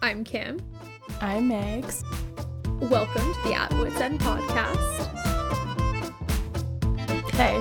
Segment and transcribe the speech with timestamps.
[0.00, 0.60] I'm Kim.
[1.20, 2.04] I'm Megs.
[2.88, 5.06] Welcome to the At Wits End podcast.
[7.32, 7.58] Hey.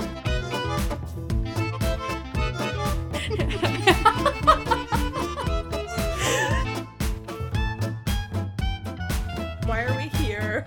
[9.66, 10.64] Why are we here?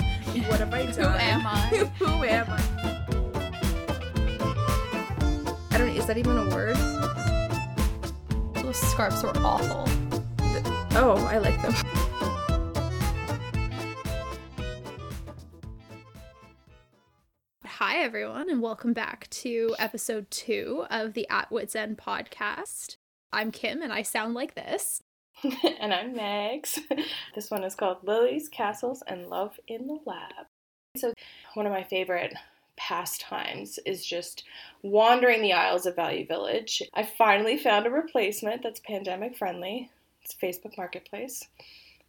[0.48, 1.12] What have I done?
[1.12, 1.66] Who am I?
[1.98, 2.60] Who am I?
[5.70, 6.76] I don't is that even a word?
[8.54, 9.86] Those scarves were awful.
[10.92, 11.72] Oh, I like them.
[17.64, 22.96] Hi everyone and welcome back to episode 2 of the At Wits End podcast.
[23.32, 25.00] I'm Kim and I sound like this.
[25.78, 26.78] and I'm Megs.
[27.36, 30.46] This one is called Lilies, Castles, and Love in the Lab.
[30.96, 31.14] So,
[31.54, 32.34] one of my favorite
[32.76, 34.42] pastimes is just
[34.82, 36.82] wandering the aisles of Value Village.
[36.94, 39.90] I finally found a replacement that's pandemic friendly.
[40.34, 41.44] Facebook Marketplace.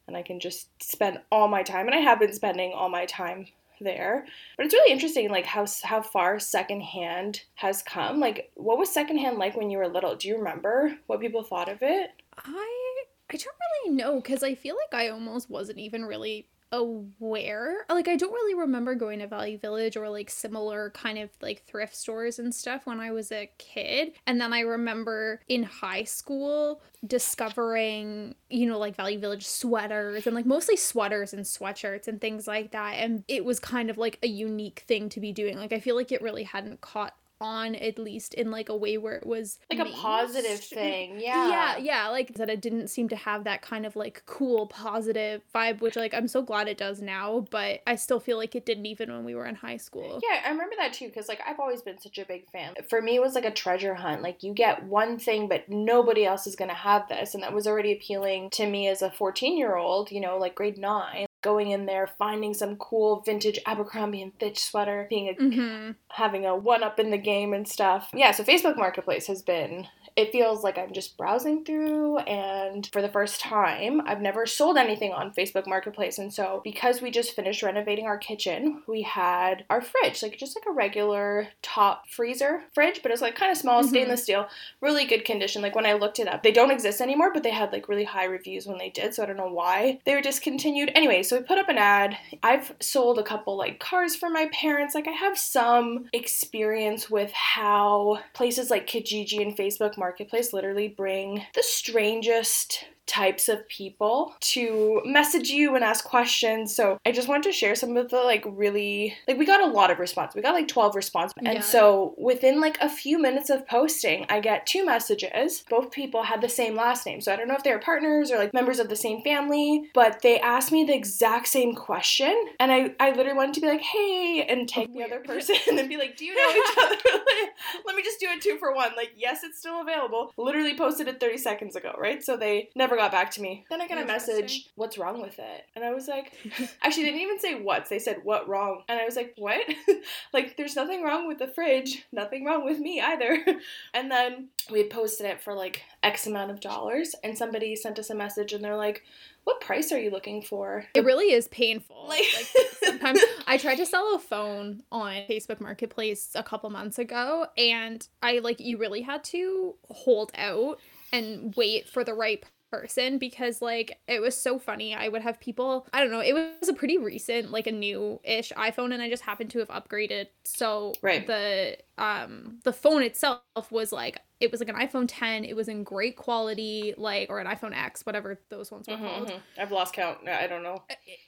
[0.07, 3.05] And I can just spend all my time, and I have been spending all my
[3.05, 3.48] time
[3.79, 4.26] there.
[4.57, 8.20] But it's really interesting, like how how far secondhand has come.
[8.20, 10.15] Like, what was secondhand like when you were little?
[10.15, 12.12] Do you remember what people thought of it?
[12.37, 17.86] I I don't really know because I feel like I almost wasn't even really aware.
[17.90, 21.64] Like I don't really remember going to Value Village or like similar kind of like
[21.66, 24.14] thrift stores and stuff when I was a kid.
[24.26, 30.36] And then I remember in high school discovering, you know, like Value Village sweaters and
[30.36, 32.94] like mostly sweaters and sweatshirts and things like that.
[32.94, 35.58] And it was kind of like a unique thing to be doing.
[35.58, 38.97] Like I feel like it really hadn't caught on at least in like a way
[38.97, 41.20] where it was like a positive thing.
[41.20, 41.49] Yeah.
[41.49, 45.41] Yeah, yeah, like that it didn't seem to have that kind of like cool positive
[45.53, 48.65] vibe which like I'm so glad it does now, but I still feel like it
[48.65, 50.21] didn't even when we were in high school.
[50.23, 52.75] Yeah, I remember that too because like I've always been such a big fan.
[52.87, 54.21] For me, it was like a treasure hunt.
[54.21, 57.65] Like you get one thing, but nobody else is gonna have this, and that was
[57.67, 60.12] already appealing to me as a 14 year old.
[60.12, 61.25] You know, like grade nine.
[61.41, 65.95] Going in there, finding some cool vintage Abercrombie and Fitch sweater, being a Mhm.
[66.09, 68.09] having a one up in the game and stuff.
[68.13, 73.02] Yeah, so Facebook Marketplace has been it feels like I'm just browsing through and for
[73.02, 77.36] the first time, I've never sold anything on Facebook Marketplace and so because we just
[77.36, 82.64] finished renovating our kitchen, we had our fridge, like just like a regular top freezer
[82.74, 83.90] fridge, but it's like kind of small, Mhm.
[83.90, 84.48] stainless steel,
[84.82, 85.62] really good condition.
[85.62, 88.04] Like when I looked it up, they don't exist anymore, but they had like really
[88.04, 90.92] high reviews when they did, so I don't know why they were discontinued.
[90.96, 92.18] Anyway, so we put up an ad.
[92.44, 94.94] I've sold a couple like cars for my parents.
[94.96, 101.44] Like I have some experience with how places like Kijiji and Facebook Marketplace literally bring
[101.53, 106.73] the strangest types of people to message you and ask questions.
[106.73, 109.66] So I just wanted to share some of the like really like we got a
[109.66, 110.34] lot of response.
[110.34, 111.34] We got like 12 response.
[111.41, 111.51] Yeah.
[111.51, 115.66] And so within like a few minutes of posting, I get two messages.
[115.69, 117.19] Both people had the same last name.
[117.19, 119.89] So I don't know if they were partners or like members of the same family,
[119.94, 122.33] but they asked me the exact same question.
[122.62, 125.78] And I, I literally wanted to be like, hey, and take the other person and
[125.78, 126.95] then be like, do you know each other?
[127.85, 128.91] Let me just do it two for one.
[128.95, 129.91] Like, yes, it's still available.
[130.38, 132.24] Literally posted it 30 seconds ago, right?
[132.24, 133.66] So they never got back to me.
[133.69, 135.66] Then I got a message, what's wrong with it?
[135.75, 136.34] And I was like,
[136.84, 137.90] actually, they didn't even say what's.
[137.90, 138.84] They said, what wrong?
[138.88, 139.62] And I was like, what?
[140.34, 142.06] like, there's nothing wrong with the fridge.
[142.12, 143.44] Nothing wrong with me either.
[143.94, 147.14] and then we had posted it for like X amount of dollars.
[147.24, 149.04] And somebody sent us a message and they're like,
[149.44, 150.86] what price are you looking for?
[150.94, 152.06] It really is painful.
[152.08, 156.98] Like- Like, sometimes I tried to sell a phone on Facebook Marketplace a couple months
[157.00, 160.80] ago and I like you really had to hold out
[161.12, 164.96] and wait for the right person because like it was so funny.
[164.96, 168.54] I would have people, I don't know, it was a pretty recent like a new-ish
[168.54, 170.28] iPhone and I just happened to have upgraded.
[170.46, 171.28] So Right.
[171.28, 175.46] the um the phone itself was like it was like an iPhone 10.
[175.46, 179.00] It was in great quality like or an iPhone X, whatever those ones were Mhm,
[179.07, 179.28] called.
[179.29, 179.40] mhm.
[179.57, 180.28] I've lost count.
[180.28, 180.84] I don't know.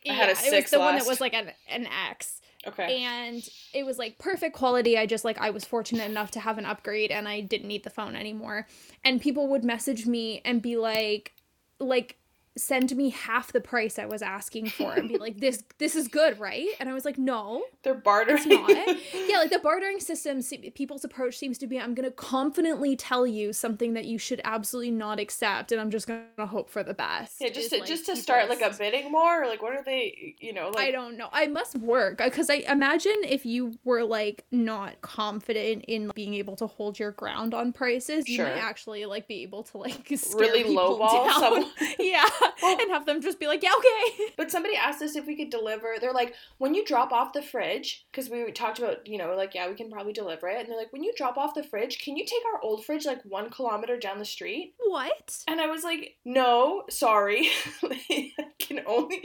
[0.10, 0.52] I had a six.
[0.52, 3.04] it was the one that was like an an X, Okay.
[3.04, 4.98] and it was like perfect quality.
[4.98, 7.84] I just like I was fortunate enough to have an upgrade, and I didn't need
[7.84, 8.68] the phone anymore.
[9.06, 11.34] And people would message me and be like,
[11.80, 12.18] like
[12.56, 16.08] send me half the price I was asking for, and be like, this this is
[16.08, 16.68] good, right?
[16.80, 18.38] And I was like, no, They're bartering.
[18.38, 18.70] it's not.
[19.30, 20.42] yeah, like the bartering system,
[20.76, 24.42] people's approach seems to be I'm going to confidently tell you something that you should
[24.44, 27.38] absolutely not accept, and I'm just going to hope for the best.
[27.42, 29.74] Yeah, just is, to, like, just to start like a bidding war, or like what
[29.74, 30.36] are they?
[30.40, 31.30] You know, like I don't know.
[31.32, 36.56] I must work because I imagine if you were like not confident in being able
[36.58, 40.40] to hold your ground on prices, you might actually like be able to like stare
[40.40, 41.40] Really people lowball down.
[41.40, 41.72] someone.
[42.00, 42.26] yeah.
[42.64, 44.26] and have them just be like, yeah, okay.
[44.38, 45.96] But somebody asked us if we could deliver.
[46.00, 49.54] They're like, when you drop off the fridge, because we talked about, you know, like,
[49.54, 50.60] yeah, we can probably deliver it.
[50.60, 53.06] And they're like, when you drop off the fridge, can you take our old fridge
[53.06, 54.74] like one kilometer down the street?
[54.86, 55.38] What?
[55.48, 57.50] And I was like, no, sorry.
[58.60, 59.24] can only.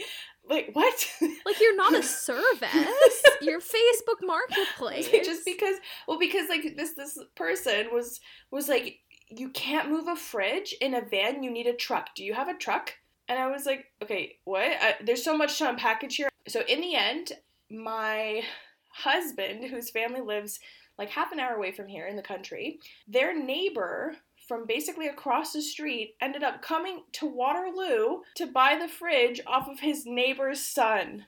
[0.48, 1.06] Like, what?
[1.44, 3.22] Like, you're not a service.
[3.40, 5.08] you're Facebook Marketplace.
[5.10, 5.76] just because,
[6.06, 8.20] well, because like this this person was
[8.50, 8.98] was like,
[9.30, 11.42] you can't move a fridge in a van.
[11.42, 12.14] You need a truck.
[12.14, 12.94] Do you have a truck?
[13.28, 14.62] And I was like, okay, what?
[14.62, 16.28] I, there's so much to unpackage here.
[16.46, 17.32] So in the end,
[17.70, 18.42] my
[18.90, 20.60] husband, whose family lives
[20.98, 24.16] like half an hour away from here in the country, their neighbor
[24.48, 29.68] from basically across the street ended up coming to Waterloo to buy the fridge off
[29.68, 31.26] of his neighbor's son.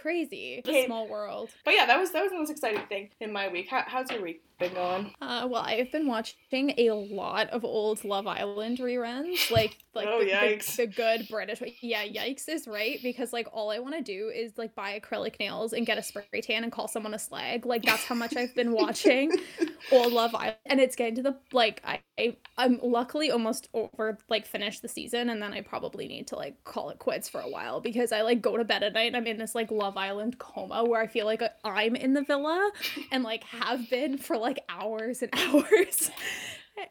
[0.00, 0.62] Crazy.
[0.64, 1.50] The small world.
[1.64, 3.68] But yeah, that was that was the most exciting thing in my week.
[3.68, 5.12] How, how's your week been going?
[5.20, 10.20] Uh, well, I've been watching a lot of old Love Island reruns, like like Oh,
[10.20, 10.76] the, the- yikes.
[10.76, 11.62] The, good British.
[11.80, 15.38] Yeah, yikes is right because like all I want to do is like buy acrylic
[15.40, 17.66] nails and get a spray tan and call someone a slag.
[17.66, 19.32] Like that's how much I've been watching
[19.92, 24.18] old Love Island, and it's getting to the like I, I I'm luckily almost over
[24.28, 27.40] like finished the season, and then I probably need to like call it quits for
[27.40, 29.70] a while because I like go to bed at night and I'm in this like
[29.70, 32.70] Love Island coma where I feel like I'm in the villa
[33.10, 36.10] and like have been for like hours and hours.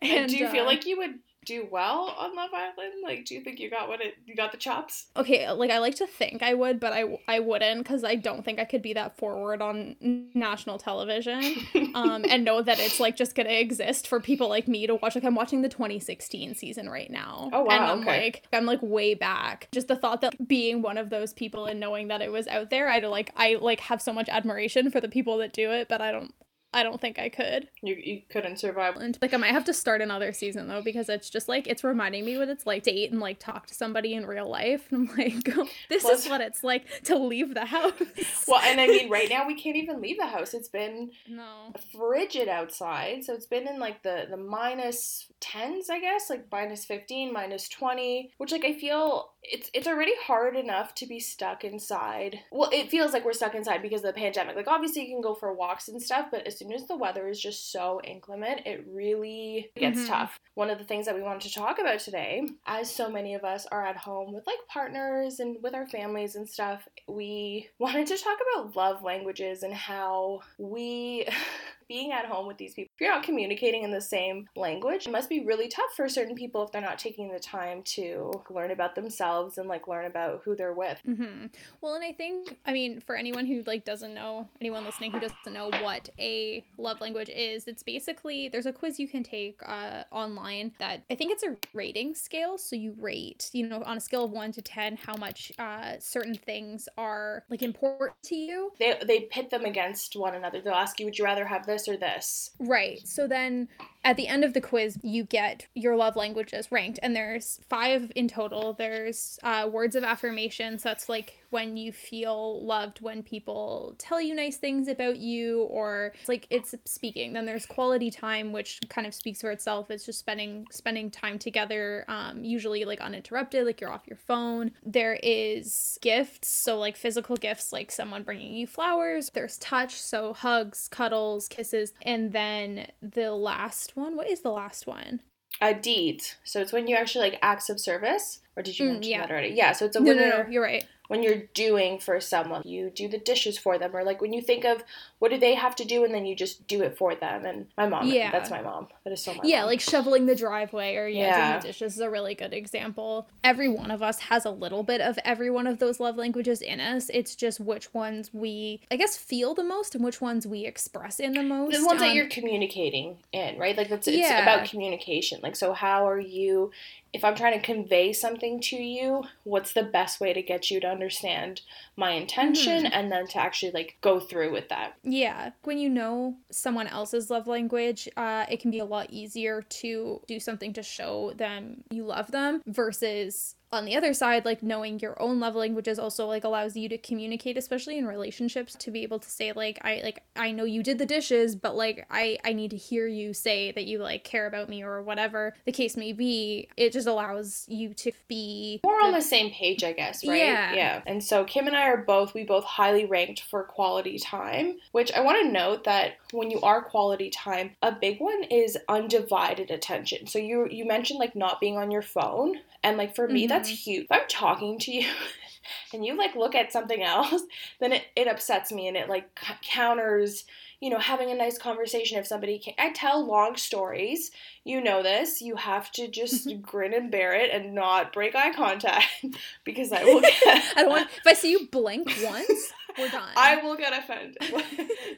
[0.01, 2.93] And do you feel uh, like you would do well on Love Island?
[3.03, 5.07] Like, do you think you got what it you got the chops?
[5.17, 8.45] okay, like I like to think I would, but I I wouldn't because I don't
[8.45, 9.95] think I could be that forward on
[10.35, 11.43] national television.
[11.95, 15.15] um, and know that it's like just gonna exist for people like me to watch.
[15.15, 17.49] Like I'm watching the 2016 season right now.
[17.51, 18.23] Oh, wow, And I'm okay.
[18.25, 19.67] like I'm like way back.
[19.71, 22.69] Just the thought that being one of those people and knowing that it was out
[22.69, 25.89] there, I like I like have so much admiration for the people that do it,
[25.89, 26.33] but I don't
[26.73, 27.67] I don't think I could.
[27.81, 28.95] You you couldn't survive.
[28.95, 31.83] And like I might have to start another season though because it's just like it's
[31.83, 34.87] reminding me what it's like to date and like talk to somebody in real life.
[34.91, 35.43] And I'm like,
[35.89, 37.93] this Plus- is what it's like to leave the house.
[38.47, 40.53] Well, and I mean, right now we can't even leave the house.
[40.53, 41.73] It's been no.
[41.95, 46.83] frigid outside, so it's been in like the the minus tens, I guess, like minus
[46.83, 51.63] fifteen, minus twenty, which like I feel it's it's already hard enough to be stuck
[51.63, 52.39] inside.
[52.51, 54.55] Well, it feels like we're stuck inside because of the pandemic.
[54.55, 57.27] Like obviously you can go for walks and stuff, but as soon as the weather
[57.27, 60.07] is just so inclement, it really gets Mhm.
[60.07, 60.39] tough.
[60.53, 63.43] One of the things that we wanted to talk about today, as so many of
[63.43, 68.07] us are at home with like partners and with our families and stuff, we wanted
[68.07, 71.25] to talk about love languages and how we
[71.91, 75.11] being at home with these people if you're not communicating in the same language it
[75.11, 78.71] must be really tough for certain people if they're not taking the time to learn
[78.71, 81.45] about themselves and like learn about who they're with hmm
[81.81, 85.19] Well, and I think, I mean, for anyone who like doesn't know, anyone listening who
[85.19, 89.59] doesn't know what a love language is, it's basically there's a quiz you can take
[89.65, 92.57] uh, online that I think it's a rating scale.
[92.57, 95.93] So you rate, you know, on a scale of one to ten, how much uh,
[95.99, 98.71] certain things are like important to you.
[98.79, 101.80] they, they pit them against one another they'll ask you would you rather have this
[101.87, 103.05] or this Right.
[103.07, 103.67] So then
[104.03, 108.11] at the end of the quiz, you get your love languages ranked, and there's five
[108.15, 108.73] in total.
[108.73, 110.79] There's uh, words of affirmation.
[110.79, 115.63] So that's like when you feel loved when people tell you nice things about you,
[115.63, 117.33] or it's like it's speaking.
[117.33, 119.91] Then there's quality time, which kind of speaks for itself.
[119.91, 124.71] It's just spending spending time together, um, usually like uninterrupted, like you're off your phone.
[124.83, 129.29] There is gifts, so like physical gifts, like someone bringing you flowers.
[129.33, 134.15] There's touch, so hugs, cuddles, kisses, and then the last one.
[134.15, 135.19] What is the last one?
[135.59, 138.93] a deed so it's when you actually like acts of service or did you Mm,
[138.93, 139.21] mention yeah.
[139.21, 140.85] that already yeah so it's a No, no, no, you're right.
[141.11, 144.41] When you're doing for someone you do the dishes for them or like when you
[144.41, 144.81] think of
[145.19, 147.67] what do they have to do and then you just do it for them and
[147.77, 148.31] my mom Yeah.
[148.31, 149.67] that's my mom that is so my Yeah, mom.
[149.67, 151.35] like shoveling the driveway or yeah, Yeah.
[151.35, 153.27] doing the dishes is a really good example.
[153.43, 156.61] Every one of us has a little bit of every one of those love languages
[156.61, 157.09] in us.
[157.13, 161.19] It's just which ones we, I guess, feel the most and which ones we express
[161.19, 161.77] in the most.
[161.77, 163.75] the ones that Um, you're communicating in, right?
[163.75, 164.43] Like that's it's Yeah.
[164.43, 165.41] about communication.
[165.43, 166.71] Like so how are you
[167.13, 170.79] if I'm trying to convey something to you, what's the best way to get you
[170.79, 171.61] to understand
[171.95, 172.93] my intention Mm-hmm.
[172.93, 174.93] and then to actually like go through with that?
[175.03, 179.61] Yeah, when you know someone else's love language, uh, it can be a lot easier
[179.61, 184.61] to do something to show them you love them versus on the other side like
[184.61, 188.91] knowing your own love languages also like allows you to communicate especially in relationships to
[188.91, 192.05] be able to say like i like i know you did the dishes but like
[192.09, 195.53] i i need to hear you say that you like care about me or whatever
[195.65, 199.83] the case may be it just allows you to be We're on the same page,
[199.83, 200.37] I guess, right?
[200.37, 200.73] Yeah.
[200.73, 201.01] Yeah.
[201.05, 205.11] And so Kim and I are both we both highly ranked for quality time, which
[205.13, 209.71] I want to note that when you are quality time, a big one is undivided
[209.71, 210.27] attention.
[210.27, 213.49] So you you mentioned like not being on your phone, and like for me Mhm.
[213.61, 214.05] That's huge.
[214.05, 215.07] If I'm talking to you
[215.93, 217.43] and you like look at something else,
[217.79, 220.45] then it, it upsets me and it like counters,
[220.79, 222.17] you know, having a nice conversation.
[222.17, 224.31] If somebody can, I tell long stories.
[224.63, 225.41] You know this.
[225.41, 229.05] You have to just grin and bear it and not break eye contact
[229.63, 230.33] because I will get.
[230.45, 231.07] I don't want.
[231.09, 233.29] If I see you blink once, we're done.
[233.35, 234.37] I will get offended.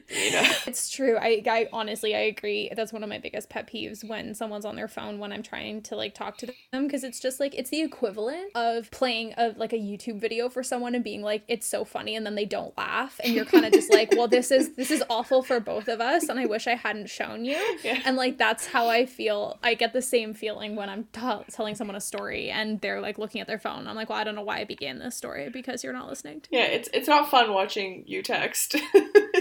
[0.08, 0.50] you know.
[0.66, 1.18] It's true.
[1.18, 2.70] I, I honestly I agree.
[2.74, 5.82] That's one of my biggest pet peeves when someone's on their phone when I'm trying
[5.82, 9.54] to like talk to them because it's just like it's the equivalent of playing a
[9.56, 12.44] like a YouTube video for someone and being like it's so funny and then they
[12.46, 15.60] don't laugh and you're kind of just like well this is this is awful for
[15.60, 17.58] both of us and I wish I hadn't shown you.
[17.82, 18.00] Yeah.
[18.06, 19.33] And like that's how I feel.
[19.62, 23.18] I get the same feeling when I'm t- telling someone a story and they're like
[23.18, 23.86] looking at their phone.
[23.86, 26.40] I'm like, well, I don't know why I began this story because you're not listening
[26.42, 26.58] to me.
[26.58, 28.76] Yeah, it's it's not fun watching you text.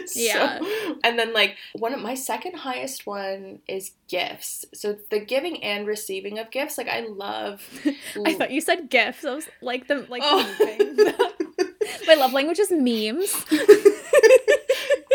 [0.06, 0.60] So- Yeah.
[1.04, 4.66] and then like one of my second highest one is gifts.
[4.74, 7.62] So the giving and receiving of gifts, like I love.
[8.26, 9.24] I thought you said gifts.
[9.24, 11.32] I was like the like Oh.
[12.08, 13.32] My love language is memes.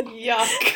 [0.04, 0.74] Yuck.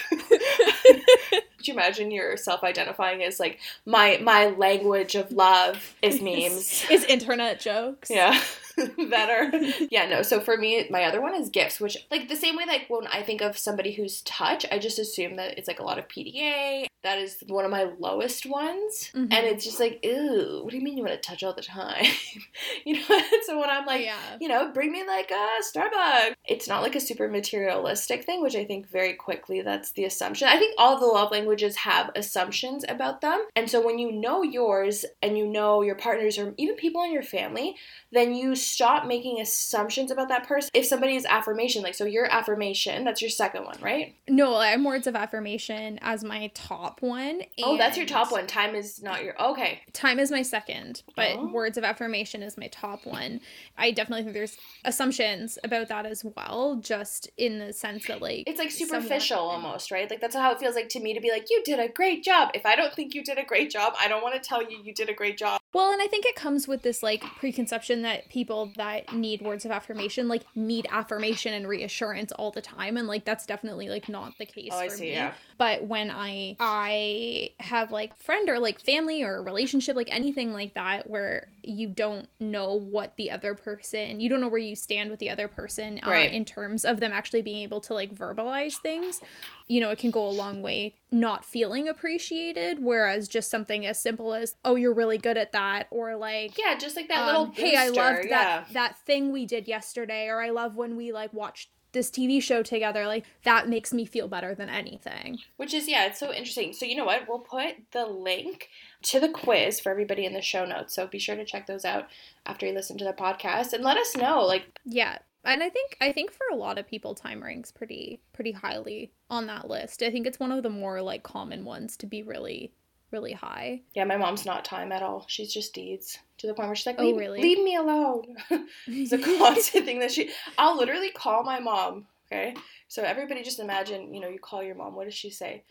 [1.63, 6.85] Could you imagine yourself identifying as like my my language of love is memes?
[6.91, 8.11] is internet jokes.
[8.11, 8.43] Yeah.
[9.11, 9.51] Better.
[9.91, 10.23] Yeah, no.
[10.23, 13.07] So for me, my other one is gifts, which like the same way like when
[13.07, 16.09] I think of somebody who's touch, I just assume that it's like a lot of
[16.09, 16.87] PDA.
[17.03, 19.11] That is one of my lowest ones.
[19.15, 19.33] Mhm.
[19.33, 21.63] And it's just like, ew, what do you mean you want to touch all the
[21.63, 22.05] time?
[22.85, 24.37] you know, so when I'm like, yeah.
[24.41, 26.35] you know, bring me like a Starbucks.
[26.47, 30.49] It's not like a super materialistic thing, which I think very quickly that's the assumption.
[30.49, 33.47] I think all the love languages have assumptions about them.
[33.57, 37.13] And so when you know yours and you know your partners or even people in
[37.13, 37.77] your family,
[38.13, 40.71] then you stop making assumptions about that person.
[40.75, 44.15] If somebody is affirmation, like so your affirmation, that's your second one, right?
[44.29, 47.43] No, I'm words of affirmation as my top one.
[47.63, 48.47] oh, that's your top one.
[48.47, 49.81] Time is not your okay.
[49.93, 51.47] Time is my second, but Oh.
[51.53, 53.41] words of affirmation is my top one.
[53.77, 58.45] I definitely think there's assumptions about that as well, just in the sense that like
[58.47, 60.09] It's like someone- superficial almost, right?
[60.11, 62.23] Like that's how it feels like to me to be like, you did a great
[62.23, 62.51] job.
[62.55, 64.79] If I don't think you did a great job, I don't want to tell you
[64.83, 65.61] you did a great job.
[65.75, 69.65] Well, and I think it comes with this like preconception that people that need words
[69.65, 74.09] of affirmation like need affirmation and reassurance all the time, and like that's definitely like
[74.09, 75.13] not the case Oh, I for see, me.
[75.13, 75.33] yeah.
[75.63, 80.53] But when I I have like friend or like family or a relationship like anything
[80.53, 84.75] like that where you don't know what the other person you don't know where you
[84.75, 86.33] stand with the other person uh, Right.
[86.33, 89.21] in terms of them actually being able to like verbalize things
[89.69, 92.83] you know, it can go a long way not feeling appreciated.
[92.83, 96.77] Whereas just something as simple as, oh, you're really good at that, or like, Yeah,
[96.77, 98.65] just like that um, little hey, I loved yeah.
[98.65, 102.43] that that thing we did yesterday, or I love when we like watched this TV
[102.43, 103.07] show together.
[103.07, 105.39] Like that makes me feel better than anything.
[105.57, 106.73] Which is yeah, it's so interesting.
[106.73, 107.29] So you know what?
[107.29, 108.69] We'll put the link
[109.03, 110.95] to the quiz for everybody in the show notes.
[110.95, 112.09] So be sure to check those out
[112.47, 114.45] after you listen to the podcast and let us know.
[114.45, 115.19] Like Yeah.
[115.45, 119.13] And I think I think for a lot of people time ranks pretty pretty highly
[119.29, 120.03] on that list.
[120.03, 122.73] I think it's one of the more like common ones to be really
[123.13, 123.83] really high.
[123.95, 125.25] yeah, my mom's not time at all.
[125.29, 127.43] She's just deeds to the point where she's like, Oh, leave, really?
[127.43, 128.37] leave me alone.
[128.87, 130.31] it's a constant thing that she.
[130.59, 132.07] I'll literally call my mom.
[132.31, 132.55] Okay,
[132.89, 134.95] so everybody just imagine, you know, you call your mom.
[134.95, 135.65] What does she say?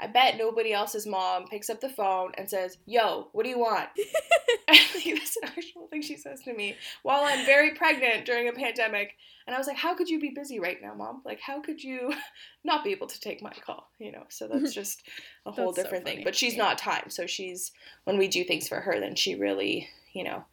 [0.00, 3.58] I bet nobody else's mom picks up the phone and says, "Yo, what do you
[3.58, 3.88] want?"
[4.68, 8.52] like, that's an actual thing she says to me while I'm very pregnant during a
[8.52, 9.14] pandemic.
[9.46, 11.22] And I was like, "How could you be busy right now, mom?
[11.24, 12.14] Like, how could you
[12.64, 14.24] not be able to take my call?" You know.
[14.30, 15.02] So that's just
[15.46, 16.24] a whole That's so different thing.
[16.24, 16.64] But she's yeah.
[16.64, 17.72] not time, so she's
[18.04, 20.44] when we do things for her, then she really, you know,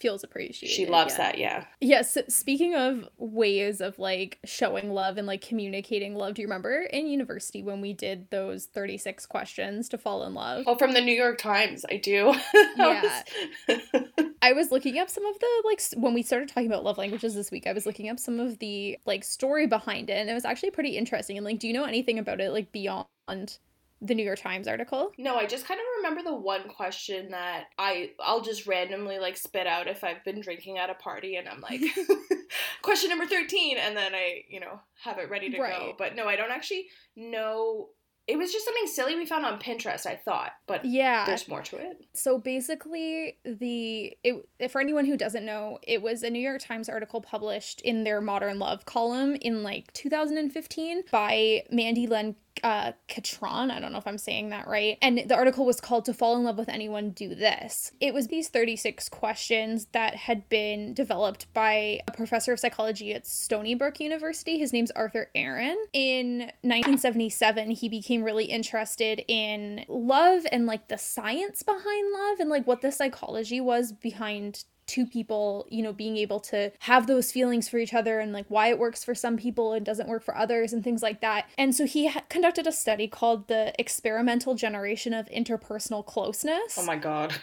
[0.00, 0.74] Feels appreciated.
[0.74, 1.18] she loves yeah.
[1.18, 1.38] that.
[1.38, 1.64] Yeah.
[1.80, 6.82] Yes, speaking of ways of like showing love and like communicating love, do you remember
[6.82, 10.64] in university when we did those 36 questions to fall in love?
[10.66, 12.34] Oh, from the New York Times, I do.
[12.76, 13.22] yeah.
[13.68, 13.80] was-
[14.42, 17.34] I was looking up some of the like when we started talking about love languages
[17.34, 20.34] this week, I was looking up some of the like story behind it and it
[20.34, 21.36] was actually pretty interesting.
[21.36, 23.58] And like do you know anything about it like beyond
[24.00, 25.12] the New York Times article?
[25.18, 29.36] No, I just kind of remember the one question that I I'll just randomly like
[29.36, 31.80] spit out if I've been drinking at a party and I'm like
[32.82, 35.94] question number 13 and then I, you know, have it ready to go.
[35.98, 36.86] But no, I don't actually
[37.16, 37.88] know
[38.28, 41.24] it was just something silly we found on Pinterest, I thought, but Yeah.
[41.24, 42.04] there's more to it.
[42.12, 46.90] So basically, the it, for anyone who doesn't know, it was a New York Times
[46.90, 52.92] article published in their Modern Love column in like 2015 by Mandy Len uh.
[53.08, 54.98] I don't know if I'm saying that right.
[55.02, 58.28] And the article was called "To Fall in Love with Anyone, Do This." It was
[58.28, 64.00] these 36 questions that had been developed by a professor of psychology at Stony Brook
[64.00, 64.58] University.
[64.58, 65.76] His name's Arthur Aron.
[65.92, 72.50] In 1977, he became really interested in love and like the science behind love and
[72.50, 77.30] like what the psychology was behind two people, you know, being able to have those
[77.30, 80.24] feelings for each other and like why it works for some people and doesn't work
[80.24, 81.46] for others and things like that.
[81.56, 86.76] And so he ha- conducted a study called the experimental generation of interpersonal closeness.
[86.76, 87.34] Oh my god.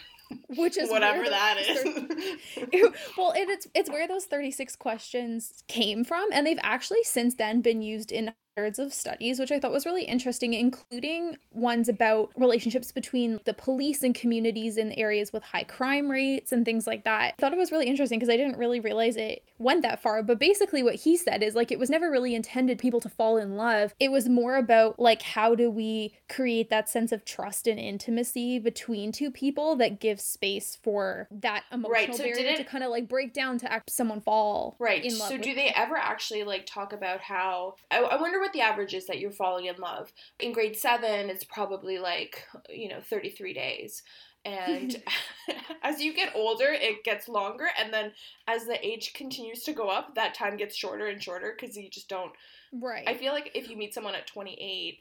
[0.56, 6.28] Which is whatever that those well, it, it's it's where those 36 questions came from
[6.32, 10.04] and they've actually since then been used in of studies, which I thought was really
[10.04, 16.10] interesting, including ones about relationships between the police and communities in areas with high crime
[16.10, 17.34] rates and things like that.
[17.38, 20.22] I thought it was really interesting because I didn't really realize it went that far.
[20.22, 23.36] But basically, what he said is like it was never really intended people to fall
[23.36, 23.94] in love.
[24.00, 28.58] It was more about like how do we create that sense of trust and intimacy
[28.58, 32.68] between two people that gives space for that emotional Right, so barrier did to it-
[32.68, 35.04] kind of like break down to act someone fall Right.
[35.04, 35.28] in love.
[35.28, 38.94] So do they ever actually like talk about how I, I wonder what the average
[38.94, 40.12] is that you're falling in love.
[40.38, 44.02] In grade 7 it's probably like, you know, 33 days.
[44.44, 45.02] And
[45.82, 48.12] as you get older, it gets longer and then
[48.46, 51.90] as the age continues to go up, that time gets shorter and shorter cuz you
[51.90, 52.32] just don't
[52.72, 53.08] right.
[53.08, 55.00] I feel like if you meet someone at 28,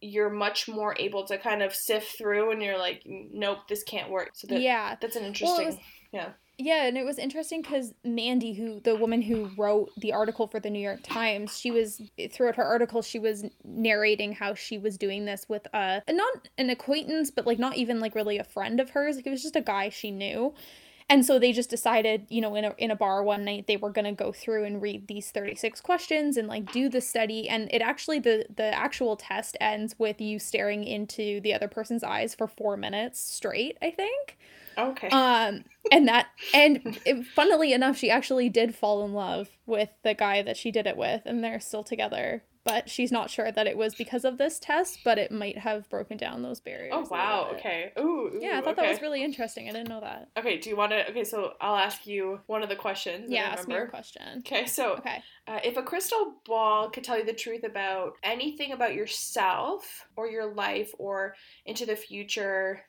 [0.00, 4.10] you're much more able to kind of sift through and you're like, nope, this can't
[4.10, 4.30] work.
[4.34, 4.96] So that, yeah.
[5.00, 5.66] that's an Well, interesting.
[5.66, 5.78] was-
[6.12, 6.30] yeah.
[6.60, 10.58] Yeah, and it was interesting because Mandy, who the woman who wrote the article for
[10.58, 14.98] the New York Times, she was throughout her article, she was narrating how she was
[14.98, 18.80] doing this with a not an acquaintance, but like not even like really a friend
[18.80, 19.14] of hers.
[19.14, 20.52] Like it was just a guy she knew.
[21.08, 23.76] And so they just decided, you know, in a in a bar one night they
[23.76, 27.48] were gonna go through and read these 36 questions and like do the study.
[27.48, 32.02] And it actually the the actual test ends with you staring into the other person's
[32.02, 34.36] eyes for four minutes straight, I think.
[34.78, 35.08] Okay.
[35.08, 40.14] Um, and that, and it, funnily enough, she actually did fall in love with the
[40.14, 42.44] guy that she did it with, and they're still together.
[42.64, 45.88] But she's not sure that it was because of this test, but it might have
[45.88, 46.92] broken down those barriers.
[46.94, 47.50] oh wow.
[47.54, 47.92] Okay.
[47.98, 48.02] Ooh.
[48.02, 48.82] ooh, Yeah, I thought okay.
[48.82, 49.70] that was really interesting.
[49.70, 50.28] I didn't know that.
[50.36, 50.58] Okay.
[50.58, 51.08] Do you want to?
[51.08, 51.24] Okay.
[51.24, 53.30] So I'll ask you one of the questions.
[53.30, 53.90] Yeah, ask me remember.
[53.90, 54.40] question.
[54.40, 54.66] Okay.
[54.66, 55.22] So Okay.
[55.46, 60.28] uh, if a crystal ball could tell you the truth about anything about yourself or
[60.28, 62.82] your life or into the future.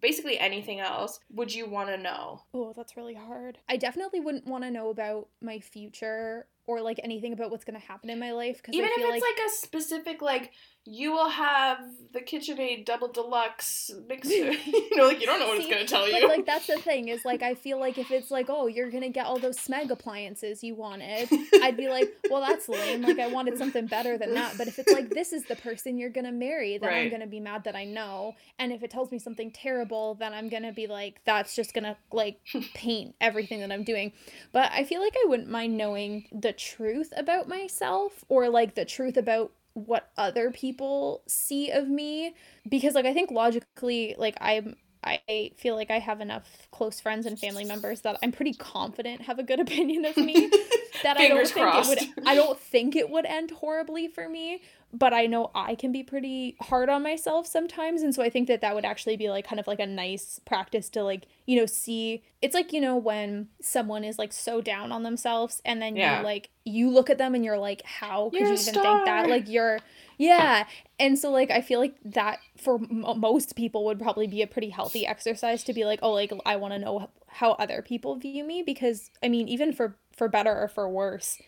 [0.00, 2.42] Basically anything else, would you want to know?
[2.54, 3.58] Oh, that's really hard.
[3.68, 7.80] I definitely wouldn't want to know about my future or like anything about what's going
[7.80, 10.52] to happen in my life because Even if it's like, a specific, like
[10.86, 11.78] you will have
[12.12, 14.30] the KitchenAid double deluxe mixer.
[14.52, 16.28] you know, like you don't know what it's gonna tell But you.
[16.28, 19.10] like that's the thing is like I feel like if it's like oh you're gonna
[19.10, 21.28] get all those smeg appliances you wanted,
[21.62, 23.02] I'd be like well that's lame.
[23.02, 24.56] Like I wanted something better than that.
[24.56, 27.40] But if it's like this is the person you're gonna marry, then I'm gonna be
[27.40, 28.34] mad that I know.
[28.58, 31.96] And if it tells me something terrible, then I'm gonna be like that's just gonna
[32.12, 32.38] like
[32.74, 34.12] paint everything that I'm doing.
[34.52, 38.84] But I feel like I wouldn't mind knowing the truth about myself or like the
[38.84, 42.34] truth about what other people see of me
[42.66, 47.26] because like I think logically like I'm I feel like I have enough close friends
[47.26, 50.50] and family members that I'm pretty confident have a good opinion of me
[51.02, 54.28] that I don't Fingers think it would I don't think it would end horribly for
[54.28, 58.30] me, but I know I can be pretty hard on myself sometimes and so I
[58.30, 61.26] think that that would actually be like kind of like a nice practice to like,
[61.46, 65.60] you know, see it's like, you know, when someone is like so down on themselves
[65.64, 66.18] and then Yeah.
[66.18, 69.04] you like you look at them and you're like how could You're you even think
[69.04, 69.28] that?
[69.28, 69.78] Like you're
[70.18, 70.66] yeah.
[70.98, 74.46] And so like I feel like that for m- most people would probably be a
[74.46, 78.16] pretty healthy exercise to be like, "Oh, like I want to know how other people
[78.16, 81.40] view me because I mean, even for for better or for worse,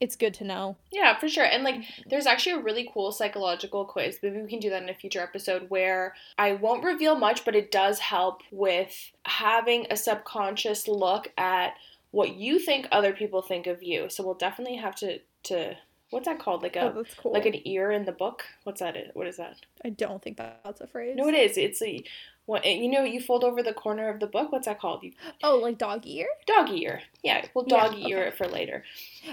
[0.00, 1.44] it's good to know." Yeah, for sure.
[1.44, 4.18] And like, there's actually a really cool psychological quiz.
[4.22, 7.54] Maybe we can do that in a future episode where I won't reveal much, but
[7.56, 11.74] it does help with having a subconscious look at
[12.10, 14.08] what you think other people think of you.
[14.08, 15.76] So we'll definitely have to to
[16.10, 16.62] what's that called?
[16.62, 17.32] Like a Oh, that's cool.
[17.32, 18.44] like an ear in the book.
[18.64, 18.96] What's that?
[19.14, 19.56] What is that?
[19.84, 21.16] I don't think that's a phrase.
[21.16, 21.58] No, it is.
[21.58, 22.02] It's a
[22.48, 23.02] what you know.
[23.04, 24.50] You fold over the corner of the book.
[24.50, 25.02] What's that called?
[25.04, 25.12] You,
[25.44, 26.26] Oh, like dog ear?
[26.46, 27.02] dog ear.
[27.22, 28.28] Yeah, we'll Yeah, dog ear okay.
[28.28, 28.84] it for later.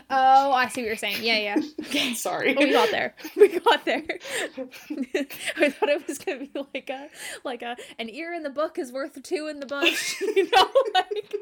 [0.09, 1.23] Oh, I see what you're saying.
[1.23, 1.61] Yeah, yeah.
[1.85, 2.13] Okay.
[2.13, 2.53] Sorry.
[2.55, 3.15] We got there.
[3.37, 4.03] We got there.
[5.57, 7.07] I thought it was gonna be like a
[7.43, 10.19] like a an ear in the book is worth two in the bush.
[10.21, 11.35] You know, like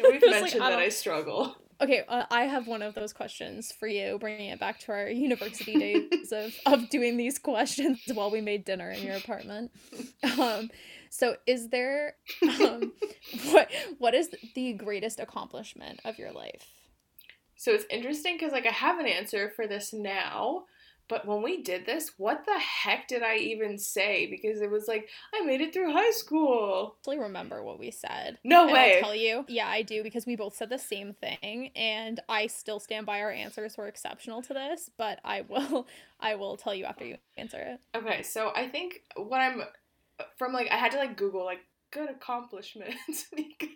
[0.00, 1.56] We've It's like, mentioned I that I struggle.
[1.82, 5.08] Okay, uh, I have one of those questions for you, bringing it back to our
[5.08, 9.72] university days of, of doing these questions while we made dinner in your apartment.
[10.38, 10.70] Um,
[11.10, 12.92] so, is there um,
[13.50, 13.68] what
[13.98, 16.68] what is the greatest accomplishment of your life?
[17.56, 20.64] So it's interesting because like I have an answer for this now,
[21.08, 24.26] but when we did this, what the heck did I even say?
[24.26, 26.96] Because it was like I made it through high school.
[27.00, 28.38] Actually, remember what we said.
[28.44, 28.96] No And way.
[28.96, 29.44] I'll tell you.
[29.48, 33.20] Yeah, I do because we both said the same thing, and I still stand by
[33.20, 34.90] our answers were exceptional to this.
[34.96, 35.86] But I will,
[36.20, 37.80] I will tell you after you answer it.
[37.96, 39.62] Okay, so I think what I'm
[40.36, 41.60] from like I had to like Google like
[41.90, 42.94] good accomplishment
[43.36, 43.68] because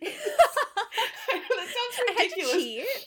[1.28, 3.04] I know that sounds I ridiculous.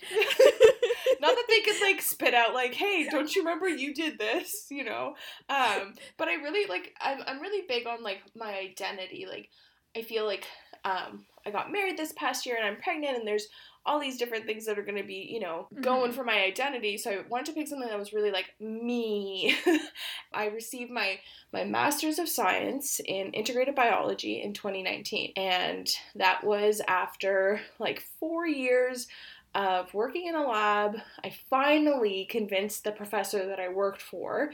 [1.19, 4.67] Not that they could like spit out like, "Hey, don't you remember you did this?"
[4.69, 5.15] You know.
[5.49, 6.93] Um, but I really like.
[7.01, 9.25] I'm I'm really big on like my identity.
[9.29, 9.49] Like,
[9.95, 10.45] I feel like
[10.85, 13.47] um, I got married this past year and I'm pregnant, and there's
[13.85, 16.13] all these different things that are going to be, you know, going Mhm.
[16.13, 16.97] for my identity.
[16.97, 19.55] So I wanted to pick something that was really like me.
[20.33, 21.19] I received my
[21.51, 28.45] my master's of science in integrated biology in 2019, and that was after like four
[28.45, 29.07] years
[29.55, 30.97] of working in a lab.
[31.23, 34.51] I finally convinced the professor that I worked for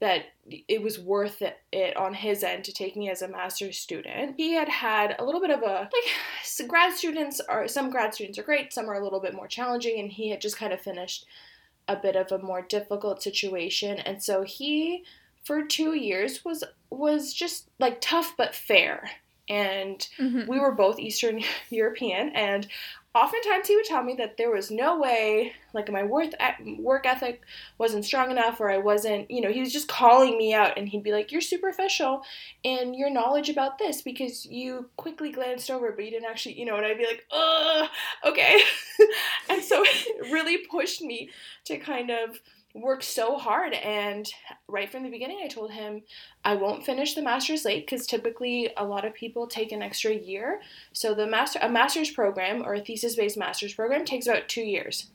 [0.00, 4.34] that it was worth it, on his end to take me as a master's student.
[4.36, 8.38] He had had a little bit of a like grad students are some grad students
[8.38, 10.80] are great, some are a little bit more challenging and he had just kind of
[10.80, 11.26] finished
[11.88, 15.04] a bit of a more difficult situation and so he
[15.42, 19.10] for 2 years was was just like tough but fair.
[19.50, 20.46] And Mhm.
[20.46, 22.68] we were both Eastern European, and
[23.18, 26.34] oftentimes he would tell me that there was no way, like my worth
[26.78, 27.42] work ethic
[27.76, 30.88] wasn't strong enough, or I wasn't, you know, he was just calling me out, and
[30.88, 32.22] he'd be like, "You're superficial
[32.62, 36.64] in your knowledge about this because you quickly glanced over, but you didn't actually, you
[36.64, 37.88] know." And I'd be like, "Ugh,
[38.24, 38.60] okay,"
[39.50, 41.30] and so it really pushed me
[41.64, 42.40] to kind of
[42.80, 44.30] work so hard and
[44.68, 46.02] right from the beginning i told him
[46.44, 50.12] i won't finish the master's late because typically a lot of people take an extra
[50.12, 50.60] year.
[50.92, 54.62] So the master a master's program or a thesis based master's program takes about two
[54.62, 55.08] years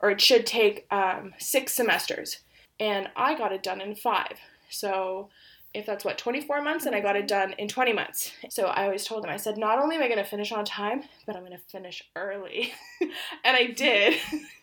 [0.00, 2.38] or it should take um, six semesters.
[2.78, 4.38] And i got it done in five.
[4.70, 5.28] So
[5.74, 8.32] if that's what 24 months and i got it done in 20 months.
[8.48, 10.64] So i always told him i said not only am i going to finish on
[10.64, 12.72] time but i'm going to finish early.
[13.44, 14.14] And i did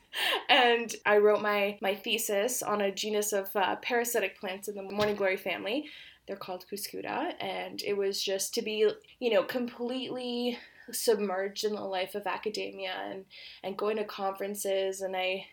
[0.49, 4.84] and I wrote my my thesis on a genus of uh, parasitic plants in the
[4.84, 5.89] morning glory family.
[6.28, 10.58] They're called Cuscuta, and it was just to be, you know, completely
[10.91, 13.25] submerged in the life of academia and
[13.63, 15.45] and going to conferences, and I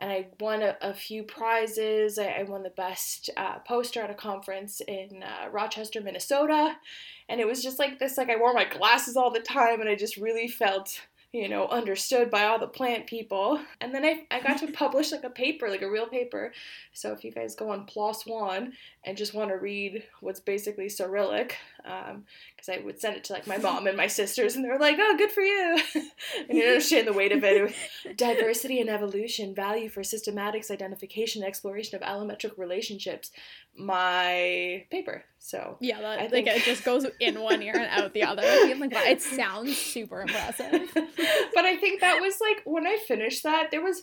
[0.00, 2.18] and I won a, a few prizes.
[2.18, 6.76] I, I won the best uh, poster at a conference in uh, Rochester, Minnesota,
[7.28, 8.16] and it was just like this.
[8.16, 11.00] Like I wore my glasses all the time, and I just really felt
[11.34, 13.60] you know, understood by all the plant people.
[13.80, 16.52] And then I, I got to publish like a paper, like a real paper.
[16.92, 20.88] So if you guys go on PLOS One and just want to read what's basically
[20.88, 24.64] Cyrillic, um, because I would send it to like my mom and my sisters, and
[24.64, 27.74] they're like, "Oh, good for you," and you understand the weight of it.
[28.04, 33.30] It Diversity and evolution, value for systematics, identification, exploration of allometric relationships.
[33.76, 35.24] My paper.
[35.40, 38.42] So Yeah, that I like it just goes in one ear and out the other.
[38.44, 40.88] I'm like, wow, it sounds super impressive.
[40.94, 44.02] but I think that was like when I finished that, there was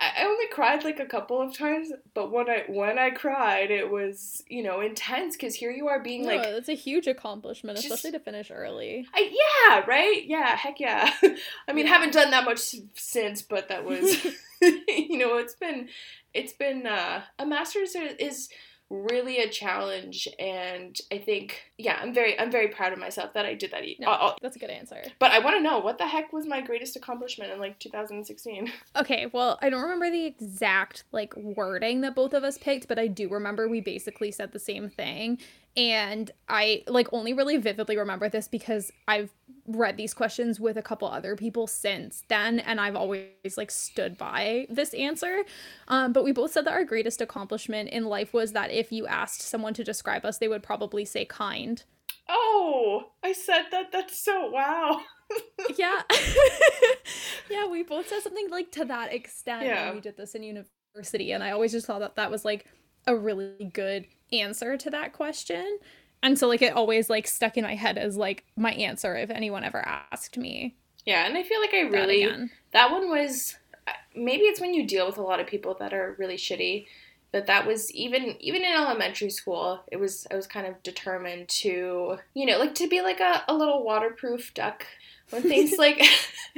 [0.00, 3.90] I only cried like a couple of times, but when I when I cried, it
[3.90, 7.76] was you know intense because here you are being no, like, that's a huge accomplishment,
[7.78, 9.06] just- especially to finish early.
[9.12, 9.30] I,
[9.68, 11.10] yeah, right, yeah, heck yeah.
[11.68, 11.94] I mean, Yeah.
[11.94, 14.24] haven't done that much since, but that was
[14.60, 15.88] you know it's been
[16.34, 18.48] it's been uh, a master's is
[18.90, 23.44] really a challenge and i think yeah i'm very i'm very proud of myself that
[23.44, 25.02] i did that No, Uh, uh, that's a good answer.
[25.18, 28.72] but i want to know what the heck was my greatest accomplishment in like 2016
[28.96, 32.98] Okay, well, I don't remember the exact like wording that both of us picked, but
[32.98, 35.38] I do remember we basically said the same thing.
[35.78, 39.30] And I like only really vividly remember this because I've
[39.68, 44.18] read these questions with a couple other people since then and I've always like stood
[44.18, 45.44] by this answer.
[45.86, 49.06] Um, but we both said that our greatest accomplishment in life was that if you
[49.06, 51.84] asked someone to describe us, they would probably say kind.
[52.28, 53.92] Oh, I said that.
[53.92, 55.00] That's so wow.
[55.76, 56.02] yeah
[57.50, 59.86] yeah we both said something like to that extent Yeah.
[59.86, 62.64] when we did this in university and i always just thought that that was like
[63.06, 65.78] a really good answer to that question
[66.22, 69.30] and so like it always like stuck in my head as like my answer if
[69.30, 70.74] anyone ever asked me
[71.06, 72.50] Yeah, and I feel like I really again.
[72.72, 75.92] that one was uh, maybe it's when you deal with a lot of people that
[75.94, 76.86] are really shitty.
[77.30, 81.48] But that was even even in elementary school, it was I was kind of determined
[81.62, 84.84] to you know like to be like a, a little waterproof duck
[85.30, 86.02] when things like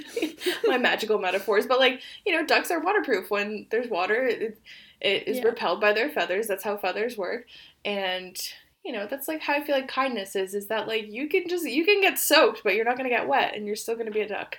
[0.65, 4.27] my magical metaphors, but like you know ducks are waterproof when there's water.
[4.27, 4.59] It,
[5.01, 5.45] it is Yeah.
[5.45, 6.47] repelled by their feathers.
[6.47, 7.47] That's how feathers work,
[7.85, 8.37] and
[8.85, 10.55] you know that's like how I feel like kindness is.
[10.55, 13.29] Is that like you can just you can get soaked, but you're not gonna get
[13.29, 14.59] wet, and you're still gonna be a duck,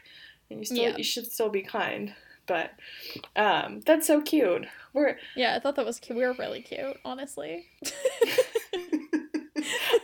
[0.49, 0.97] and you still Yeah.
[0.97, 2.13] you should still be kind.
[2.47, 2.71] But
[3.36, 4.65] um, that's so cute.
[4.93, 7.67] We're yeah i thought that was cute we were really cute honestly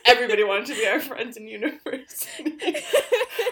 [0.06, 2.56] everybody wanted to be our friends in university.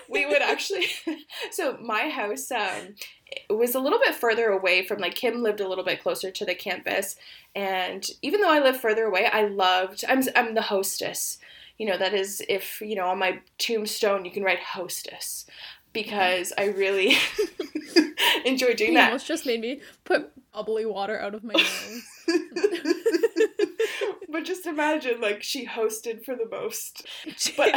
[0.10, 0.86] we would actually
[1.52, 2.96] so my house um
[3.50, 6.46] was a little bit further away from like Kim lived a little bit closer to
[6.46, 7.16] the campus
[7.56, 11.38] and even though I lived further away I loved I'm I'm the hostess
[11.78, 15.46] you know, that is if, you know, on my tombstone you can write hostess
[15.94, 17.18] because I really
[18.46, 19.08] enjoy doing You that.
[19.08, 22.04] almost just made me put bubbly water out of my nose.
[24.30, 27.06] but just imagine like she hosted for the most.
[27.58, 27.74] But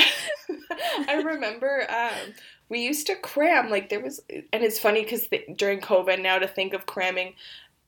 [1.08, 2.34] I remember um,
[2.68, 6.46] we used to cram like there was, and it's funny because during COVID now to
[6.46, 7.34] think of cramming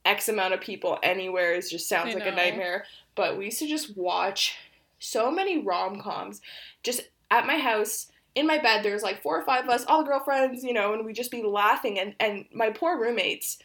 [0.05, 2.85] X amount of people anywhere is just sounds I like a nightmare.
[3.15, 4.57] But we used to just watch
[4.99, 6.41] so many rom coms
[6.83, 8.07] just at my house.
[8.35, 11.05] In my bed, there's like four or five of us, all girlfriends, you know, and
[11.05, 11.99] we'd just be laughing.
[11.99, 13.59] And, and my poor roommates,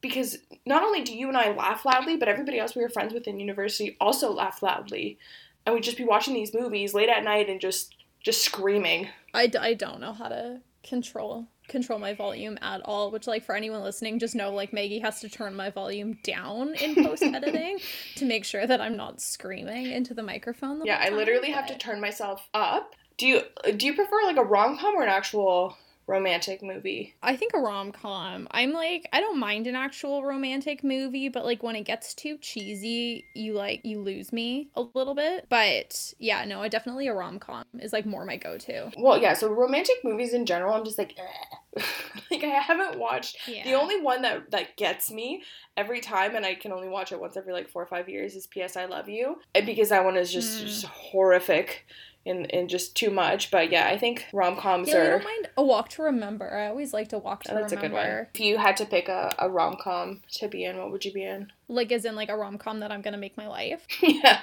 [0.00, 3.14] because not only do you and I laugh loudly, but everybody else we were friends
[3.14, 5.18] with in university also laughed loudly.
[5.64, 9.08] And we'd just be watching these movies late at night and just just screaming.
[9.34, 13.44] I, d- I don't know how to control control my volume at all which like
[13.44, 17.22] for anyone listening just know like maggie has to turn my volume down in post
[17.22, 17.78] editing
[18.16, 21.52] to make sure that i'm not screaming into the microphone the Yeah, I time, literally
[21.52, 22.94] have to turn myself up.
[23.16, 23.42] Do you
[23.76, 27.14] do you prefer like a rom com or an actual romantic movie?
[27.22, 28.48] I think a rom com.
[28.50, 32.38] I'm like, I don't mind an actual romantic movie, but like when it gets too
[32.38, 35.46] cheesy, you like you lose me a little bit.
[35.48, 38.90] But yeah, no, I definitely a rom com is like more my go to.
[38.98, 39.34] Well, yeah.
[39.34, 41.82] So romantic movies in general, I'm just like, eh.
[42.30, 43.36] like I haven't watched.
[43.48, 43.64] Yeah.
[43.64, 45.42] The only one that that gets me
[45.76, 48.34] every time, and I can only watch it once every like four or five years,
[48.36, 48.76] is P.S.
[48.76, 50.66] I Love You, and because that one is just Mm.
[50.66, 51.86] just horrific.
[52.24, 55.10] And, and just too much, but yeah, I think rom coms yeah, I are.
[55.10, 56.56] don't mind a walk to remember.
[56.56, 58.28] I always like to walk to Oh, that's a good one.
[58.32, 61.12] If you had to pick a, a rom com to be in, what would you
[61.12, 61.50] be in?
[61.66, 63.84] Like as in like a rom com that I'm gonna make my life.
[64.02, 64.42] yeah,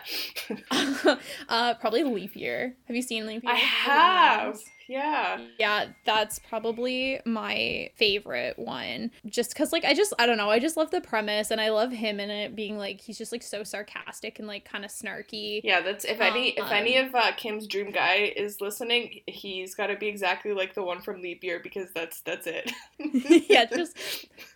[1.49, 2.75] uh probably leap year.
[2.87, 3.53] Have you seen leap year?
[3.53, 4.59] I have.
[4.89, 5.39] Yeah.
[5.59, 9.11] Yeah, that's probably my favorite one.
[9.25, 11.69] Just cuz like I just I don't know, I just love the premise and I
[11.69, 14.91] love him in it being like he's just like so sarcastic and like kind of
[14.91, 15.61] snarky.
[15.63, 19.75] Yeah, that's if any if any Um, of uh, Kim's dream guy is listening, he's
[19.75, 22.71] got to be exactly like the one from Leap Year because that's that's it.
[23.49, 23.95] yeah, just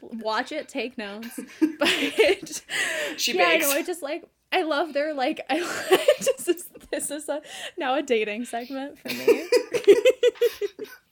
[0.01, 1.39] watch it, take notes.
[1.79, 2.63] But
[3.17, 3.65] She yeah, bakes.
[3.65, 3.75] I know.
[3.77, 5.41] I just like I love their like.
[5.49, 5.59] I
[6.19, 7.41] this is this is a
[7.77, 9.47] now a dating segment for me.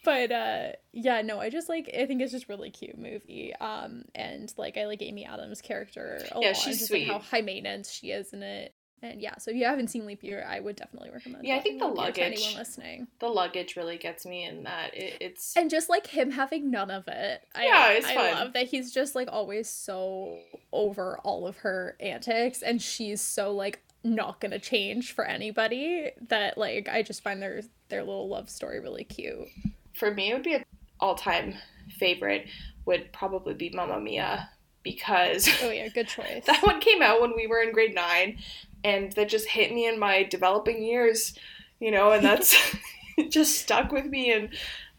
[0.04, 4.04] But uh yeah no i just like i think it's just really cute movie um
[4.16, 7.42] and like i like amy adams character a Yeah, lot she's just like how high
[7.42, 8.74] maintenance she is in it.
[9.04, 11.60] And yeah so if you haven't seen leap year i would definitely recommend Yeah, I
[11.62, 13.08] think the Leap Year to luggage- anyone listening.
[13.20, 16.92] the luggage really gets me in that it, it's and just like him having none
[16.92, 17.42] of it.
[17.56, 18.32] I, Yeah, it's I fun.
[18.36, 20.38] love that he's just like always so
[20.72, 26.58] over all of her antics and she's so like not gonna change for anybody that
[26.58, 29.48] like i just find their their little love story really cute
[29.94, 30.64] for me it would be an
[31.00, 31.56] all time
[31.98, 32.48] favorite
[32.86, 34.50] would probably be Mamma Mia
[34.84, 38.38] because oh yeah good choice that one came out when we were in grade nine
[38.84, 41.38] and that just hit me in my developing years,
[41.80, 42.56] you know, and that's
[43.30, 44.50] just stuck with me and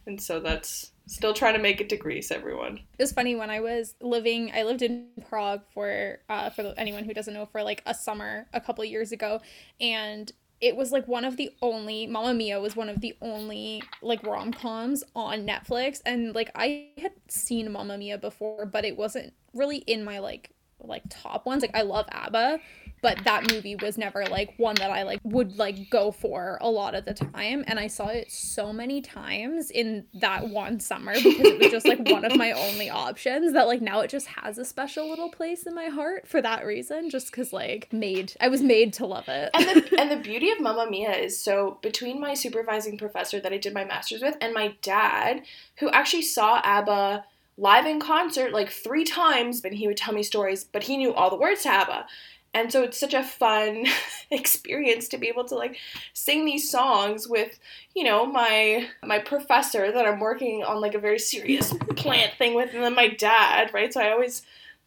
[0.07, 2.81] and so that's still trying to make it to Greece, everyone.
[2.99, 4.51] It was funny when I was living.
[4.53, 8.47] I lived in Prague for uh, for anyone who doesn't know for like a summer
[8.53, 9.41] a couple years ago,
[9.81, 13.83] and it was like one of the only Mamma Mia was one of the only
[14.01, 18.97] like rom coms on Netflix, and like I had seen Mamma Mia before, but it
[18.97, 21.63] wasn't really in my like like top ones.
[21.63, 22.61] Like I love ABBA,
[23.03, 26.71] but that movie was never like one that I like would like go for a
[26.71, 31.13] lot of the time and I saw it so many times in that one summer
[31.15, 34.29] because it was just like one of my only options that like now it just
[34.29, 38.35] has a special little place in my heart for that reason just cuz like made
[38.41, 39.51] I was made to love it.
[39.55, 43.53] And the and the beauty of Mamma Mia is so between my supervising professor that
[43.53, 45.43] I did my masters with and my dad,
[45.79, 47.25] who actually saw ABBA
[47.57, 51.13] live in concert like three times, and he would tell me stories, but he knew
[51.13, 52.07] all the words to ABBA.
[52.55, 53.87] And so it's such a fun
[54.31, 55.79] experience to be able to like
[56.13, 57.59] sing these songs with,
[57.95, 62.55] you know, my my professor that I'm working on like a very serious plant thing
[62.55, 63.93] with, and then my dad, right?
[63.93, 64.43] So I always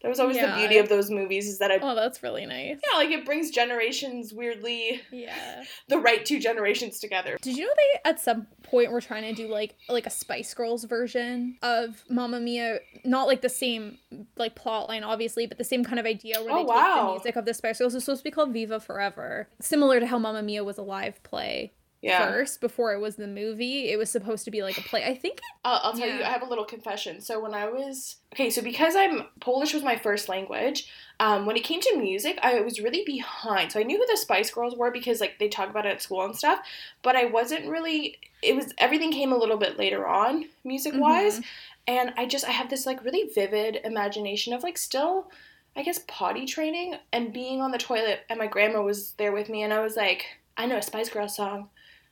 [0.06, 0.52] that was always Yeah.
[0.52, 2.78] the beauty of those movies is that I oh, that's really nice.
[2.92, 5.64] yeah, like it brings generations weirdly Yeah.
[5.88, 7.40] the right two generations together.
[7.42, 10.54] Did you know they at some point were trying to do like like a Spice
[10.54, 12.80] Girls version of Mamma Mia?
[13.04, 13.98] Not like the same
[14.38, 17.06] like plot line, obviously, but the same kind of idea where Oh, they take wow.
[17.08, 17.96] the music of the Spice Girls.
[17.96, 21.24] It's supposed to be called Viva Forever, similar to how Mamma Mia was a live
[21.24, 21.74] play
[22.06, 22.28] Yeah.
[22.28, 23.90] first before it was the movie.
[23.90, 25.04] It was supposed to be like a play.
[25.04, 25.40] I think.
[25.64, 27.20] I'll, I'll tell you, I have a little confession.
[27.20, 30.88] So when I was okay, so because I'm Polish was my first language,
[31.20, 33.72] um, when it came to music, I was really behind.
[33.72, 36.02] So I knew who the Spice Girls were because like they talk about it at
[36.04, 36.60] school and stuff,
[37.02, 38.20] but I wasn't really.
[38.44, 41.42] It was everything came a little bit later on, music wise,
[41.88, 45.32] and I just I have this like really vivid imagination of like still.
[45.78, 49.50] I guess potty training and being on the toilet, and my grandma was there with
[49.50, 51.70] me, and I was like, I know a Spice Girls song.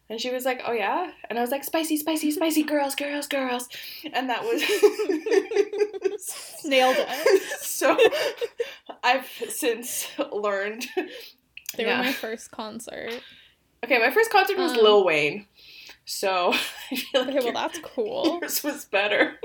[0.10, 3.26] And she was like, "Oh yeah," and I was like, "Spicy, spicy, spicy, girls, girls,
[3.28, 3.68] girls,"
[4.14, 4.62] and that was
[6.66, 7.42] Nailed it.
[7.62, 7.98] so.
[9.04, 10.86] I've since learned.
[11.76, 12.00] They Yeah.
[12.00, 13.12] were my first concert.
[13.84, 15.48] Okay, my first concert was Um, Lil Wayne,
[16.06, 16.54] so
[16.92, 18.40] I feel like Okay, well your- that's cool.
[18.42, 19.40] yours was better.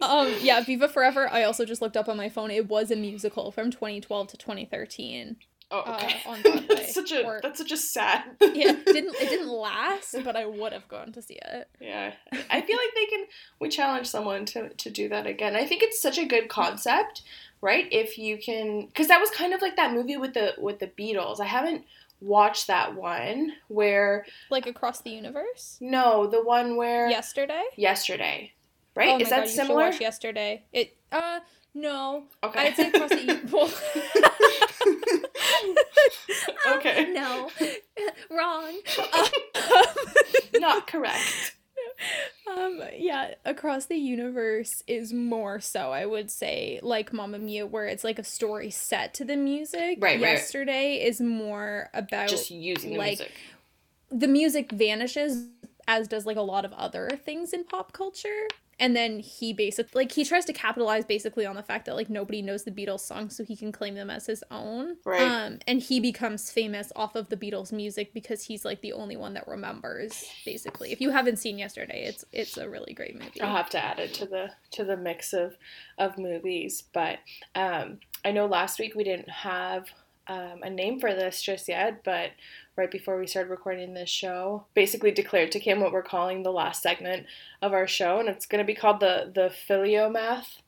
[0.00, 1.28] Um, yeah, Viva Forever.
[1.32, 2.50] I also just looked up on my phone.
[2.50, 5.36] It was a musical from 2012 to 2013.
[5.70, 6.16] Oh, Uh, okay.
[6.26, 8.22] on Broadway, that's such a or- that's such a sad.
[8.40, 11.68] Yeah, it didn't it didn't last, but I would have gone to see it.
[11.80, 12.12] Yeah,
[12.50, 13.24] I feel like they can.
[13.60, 15.56] We challenge someone to to do that again.
[15.56, 17.22] I think it's such a good concept,
[17.60, 17.86] right?
[17.90, 20.86] If you can, because that was kind of like that movie with the with the
[20.86, 21.40] Beatles.
[21.40, 21.84] I haven't
[22.20, 25.76] watched that one where Like across the universe.
[25.80, 27.62] no, the one where Yesterday.
[27.76, 28.52] yesterday,
[28.94, 29.10] right?
[29.14, 29.90] Oh Is that God, similar?
[30.00, 30.62] yesterday.
[30.72, 30.96] It.
[31.10, 31.40] Uh.
[31.74, 32.24] No.
[32.42, 32.58] Okay.
[32.68, 33.38] I'd say across the.
[33.52, 33.68] well,
[36.76, 37.50] okay, no.
[38.30, 38.74] Wrong.
[40.54, 41.54] not correct.
[42.50, 47.86] Um, yeah, Across the Universe is more so, I would say, like Mamma Mia, where
[47.86, 49.98] it's like a story set to the music.
[50.00, 50.20] Right, right.
[50.20, 53.32] Yesterday is more about Just using the like, music.
[54.10, 55.46] the music vanishes,
[55.88, 58.46] as does like a lot of other things in pop culture.
[58.78, 62.10] And then he basically like he tries to capitalize basically on the fact that like
[62.10, 64.96] nobody knows the Beatles songs, so he can claim them as his own.
[65.04, 65.22] Right.
[65.22, 69.16] Um, and he becomes famous off of the Beatles music because he's like the only
[69.16, 70.24] one that remembers.
[70.44, 73.40] Basically, if you haven't seen Yesterday, it's it's a really great movie.
[73.40, 75.56] I'll have to add it to the to the mix of
[75.96, 76.84] of movies.
[76.92, 77.18] But
[77.54, 79.86] um, I know last week we didn't have
[80.28, 82.30] um, a name for this just yet, but
[82.76, 86.52] right before we started recording this show, basically declared to Kim what we're calling the
[86.52, 87.26] last segment
[87.62, 90.58] of our show, and it's going to be called the the Philomath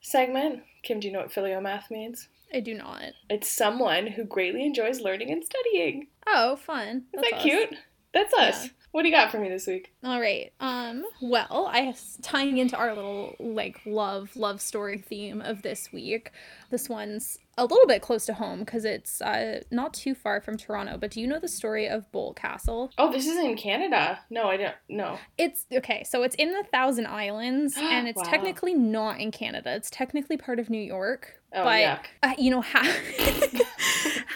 [0.00, 0.62] segment.
[0.82, 2.28] Kim, do you know what Philomath means?
[2.52, 3.02] I do not.
[3.28, 6.08] It's someone who greatly enjoys learning and studying.
[6.26, 7.04] Oh, fun.
[7.12, 7.42] Is That's that us.
[7.42, 7.74] cute?
[8.12, 8.64] That's us.
[8.64, 8.70] Yeah.
[8.94, 9.92] What do you got for me this week?
[10.04, 10.52] All right.
[10.60, 11.02] Um.
[11.20, 16.30] Well, I tying into our little like love love story theme of this week.
[16.70, 20.56] This one's a little bit close to home because it's uh not too far from
[20.56, 20.96] Toronto.
[20.96, 22.92] But do you know the story of Boldt Castle?
[22.96, 24.20] Oh, this is in Canada.
[24.30, 24.74] No, I don't.
[24.88, 25.18] No.
[25.38, 26.04] It's okay.
[26.04, 28.30] So it's in the Thousand Islands, and it's Wow.
[28.30, 29.74] technically not in Canada.
[29.74, 31.32] It's technically part of New York.
[31.52, 32.04] Oh, but yuck.
[32.22, 32.86] uh, you know half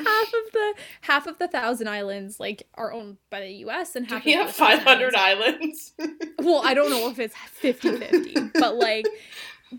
[0.08, 3.94] half of the half of the Thousand Islands like are owned by the U.S.
[3.96, 6.14] and half We of have the Thousand 500 Islands islands.
[6.38, 9.06] well i don't know if it's 50-50 but like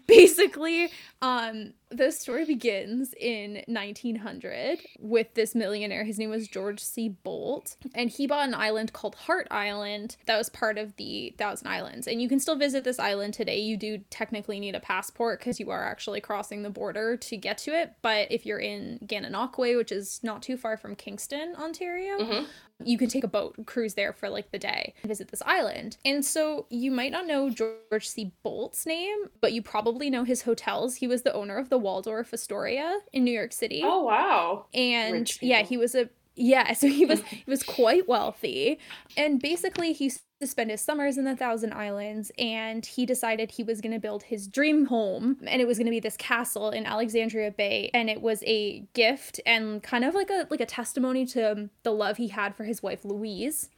[0.07, 0.89] basically
[1.21, 7.75] um the story begins in 1900 with this millionaire his name was george c boldt
[7.93, 12.07] and he bought an island called heart island that was part of the thousand islands
[12.07, 15.59] and you can still visit this island today you do technically need a passport because
[15.59, 19.75] you are actually crossing the border to get to it but if you're in gananoque
[19.77, 22.45] which is not too far from kingston ontario Mhm.
[22.85, 25.97] you can take a boat cruise there for like the day and visit this island.
[26.05, 28.31] And so you might not know George C.
[28.45, 30.95] Boldt's name, but you probably know his hotels.
[30.95, 33.81] He was the owner of the Waldorf Astoria in New York City.
[33.83, 34.65] Oh wow.
[34.73, 38.79] and yeah, he was a yeah, so he was he was quite wealthy.
[39.17, 43.51] And basically he used to spend his summers in the Thousand Islands and he decided
[43.51, 46.15] he was going to build his dream home and it was going to be this
[46.15, 50.61] castle in Alexandria Bay and it was a gift and kind of like a like
[50.61, 53.69] a testimony to the love he had for his wife Louise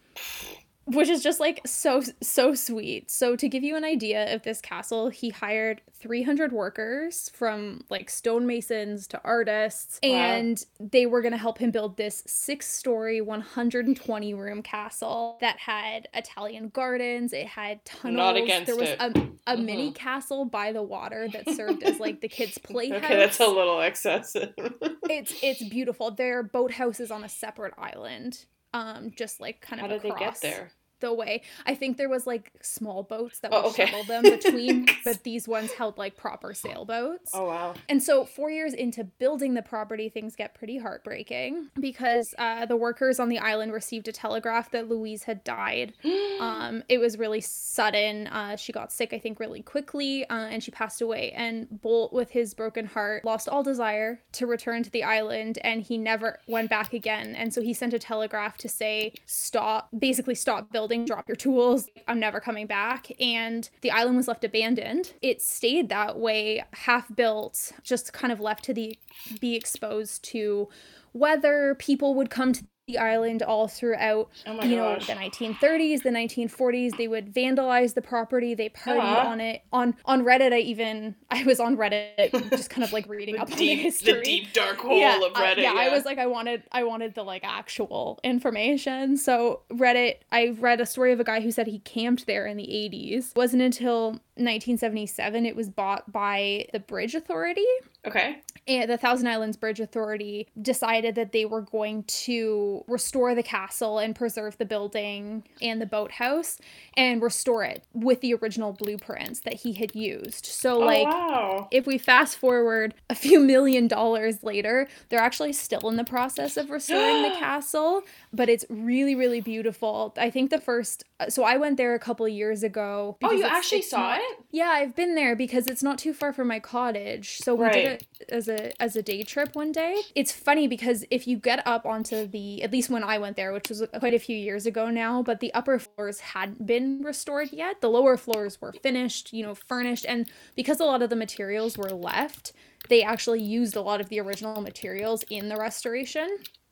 [0.94, 3.10] which is just like so so sweet.
[3.12, 8.10] So to give you an idea of this castle, he hired 300 workers from like
[8.10, 10.10] stonemasons to artists Wow.
[10.10, 16.08] and they were going to help him build this 6-story 120 room castle that had
[16.14, 19.00] Italian gardens, it had tunnels, Not against there was it.
[19.00, 23.04] a, a mini castle by the water that served as like the kids playhouse.
[23.04, 24.54] Okay, that's a little excessive.
[24.58, 26.12] it's it's beautiful.
[26.12, 28.46] Their boathouse is on a separate island.
[28.74, 30.72] Um, just like kind How of did they get there?
[31.02, 31.42] The way.
[31.66, 33.88] I think there was like small boats that Oh, would okay.
[33.88, 37.32] shuttle them between, but these ones held like proper sailboats.
[37.34, 37.74] Oh wow.
[37.90, 42.76] And so, four years into building the property, things get pretty heartbreaking because uh, the
[42.76, 45.94] workers on the island received a telegraph that Louise had died.
[46.42, 48.26] Um, it was really sudden.
[48.28, 51.32] Uh, she got sick, I think, really quickly, uh, and she passed away.
[51.34, 55.84] And Boldt, with his broken heart, lost all desire to return to the island, and
[55.84, 57.36] he never went back again.
[57.36, 59.90] And so he sent a telegraph to say, "Stop!
[59.98, 60.91] Basically, stop building.
[61.00, 61.90] Drop your tools.
[62.08, 65.14] I'm never coming back." And the island was left abandoned.
[65.22, 68.98] It stayed that way, half built, just kind of left to the
[69.40, 70.70] be exposed to
[71.14, 71.76] weather.
[71.80, 75.08] People would come to the island all throughout Oh you know gosh.
[75.08, 80.24] the 1930s the 1940s they would vandalize the property they partied on it on on
[80.24, 83.56] reddit i even i was on reddit just kind of like reading up on the
[83.56, 85.58] deep, history the deep dark hole yeah, of I- Reddit.
[85.64, 89.18] yeah, yeah, I was like, I wanted, I wanted the like actual information.
[89.18, 92.58] So Reddit, I read a story of a guy who said he camped there in
[92.58, 93.32] the 80s.
[93.32, 97.66] It wasn't until 1977 it was bought by the Bridge Authority.
[98.06, 98.42] Okay.
[98.68, 103.98] And the Thousand Islands Bridge Authority decided that they were going to restore the castle
[103.98, 106.60] and preserve the building and the boathouse
[106.96, 110.46] and restore it with the original blueprints that he had used.
[110.46, 111.68] So, oh like, wow.
[111.72, 116.56] if we fast forward a few million dollars later, they're actually still in the process
[116.58, 120.14] of restoring the castle, but it's really, really beautiful.
[120.18, 123.18] I think the first, Uh, so I went there a couple years ago.
[123.24, 124.38] Oh, you actually saw not- it?
[124.52, 127.38] Yeah, I've been there because it's not too far from my cottage.
[127.38, 127.74] So we Right.
[127.74, 129.96] did it as a as a day trip one day.
[130.16, 133.54] It's funny because if you get up onto the at least when I went there,
[133.54, 137.52] which was quite a few years ago now, but the upper floors hadn't been restored
[137.54, 137.82] yet.
[137.82, 141.78] The lower floors were finished, you know, furnished, and because a lot of the materials
[141.78, 142.52] were left,
[142.90, 146.30] they actually used a lot of the original materials in the restoration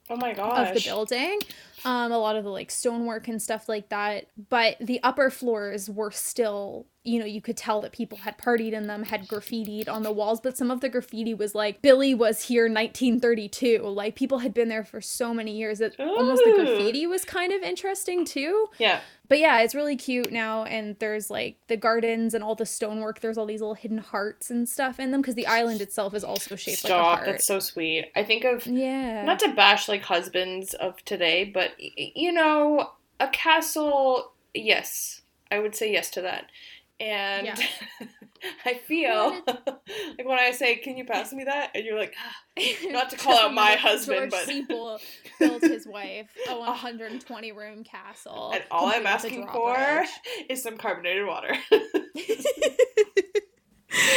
[0.09, 0.69] Oh my gosh.
[0.69, 1.39] of the building.
[1.85, 4.27] Um, a lot of the like stonework and stuff like that.
[4.49, 8.73] But the upper floors were still, you know, you could tell that people had partied
[8.73, 10.39] in them, had graffitied on the walls.
[10.39, 13.79] But some of the graffiti was like, Billy was here 1932.
[13.79, 17.51] Like people had been there for so many years that almost the graffiti was kind
[17.51, 18.67] of interesting too.
[18.77, 18.99] Yeah.
[19.27, 20.65] But yeah, it's really cute now.
[20.65, 23.21] And there's like the gardens and all the stonework.
[23.21, 26.23] There's all these little hidden hearts and stuff in them because the island itself is
[26.23, 27.25] also shaped like a heart.
[27.25, 28.11] That's so sweet.
[28.15, 29.23] I think of yeah.
[29.23, 34.33] not to bash like husbands of today, but you know, a castle.
[34.53, 36.45] Yes, I would say yes to that.
[36.99, 37.55] And Yeah.
[38.65, 42.61] I feel like when I say, "Can you pass me that?" and you're like, "Ah,
[42.89, 44.99] Not to call out my husband, George but- Siebel
[45.39, 48.51] built his wife a 120 room castle.
[48.53, 50.05] and all I'm complete with a asking for
[50.49, 51.53] is some carbonated water."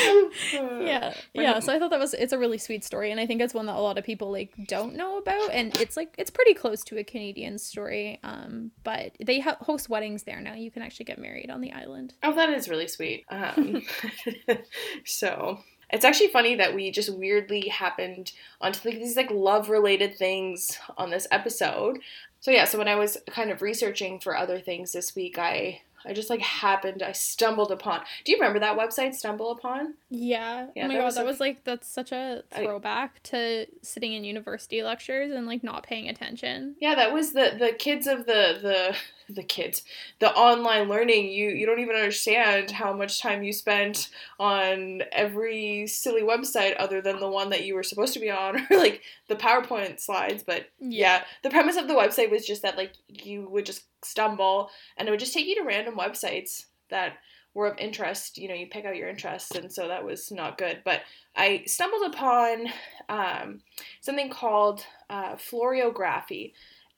[0.52, 1.60] yeah, yeah.
[1.60, 3.66] So I thought that was it's a really sweet story, and I think it's one
[3.66, 6.82] that a lot of people like don't know about, and it's like it's pretty close
[6.84, 8.18] to a Canadian story.
[8.22, 10.54] Um, but they ha- host weddings there now.
[10.54, 12.14] You can actually get married on the island.
[12.22, 13.24] Oh, that is really sweet.
[13.30, 13.82] Um,
[15.04, 15.60] so
[15.92, 20.78] it's actually funny that we just weirdly happened onto like, these like love related things
[20.96, 21.98] on this episode.
[22.40, 25.82] So yeah, so when I was kind of researching for other things this week, I
[26.06, 28.00] I just like happened I stumbled upon.
[28.24, 29.94] Do you remember that website Stumble Upon?
[30.10, 30.66] Yeah.
[30.74, 33.66] Yeah, oh my that god, was that a- was like that's such a throwback to
[33.82, 36.76] sitting in university lectures and like not paying attention.
[36.80, 38.96] Yeah, that was the the kids of the the
[39.34, 39.82] the kids
[40.18, 41.30] the online learning.
[41.30, 47.00] You you don't even understand how much time you spent on every silly website other
[47.00, 50.42] than the one that you were supposed to be on or like the PowerPoint slides.
[50.42, 54.70] But yeah, the premise of the website was just that like you would just stumble
[54.96, 57.14] and it would just take you to random websites that
[57.54, 58.38] were of interest.
[58.38, 60.82] You know, you pick out your interests, and so that was not good.
[60.84, 61.02] But
[61.36, 62.68] I stumbled upon
[63.08, 63.60] um,
[64.00, 66.52] something called uh, floriography,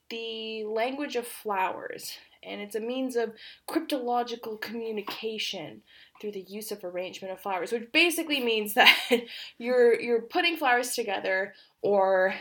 [0.09, 3.33] the language of flowers, and it's a means of
[3.67, 5.81] cryptological communication
[6.21, 8.95] through the use of arrangement of flowers, which basically means that
[9.57, 12.35] you're you're putting flowers together or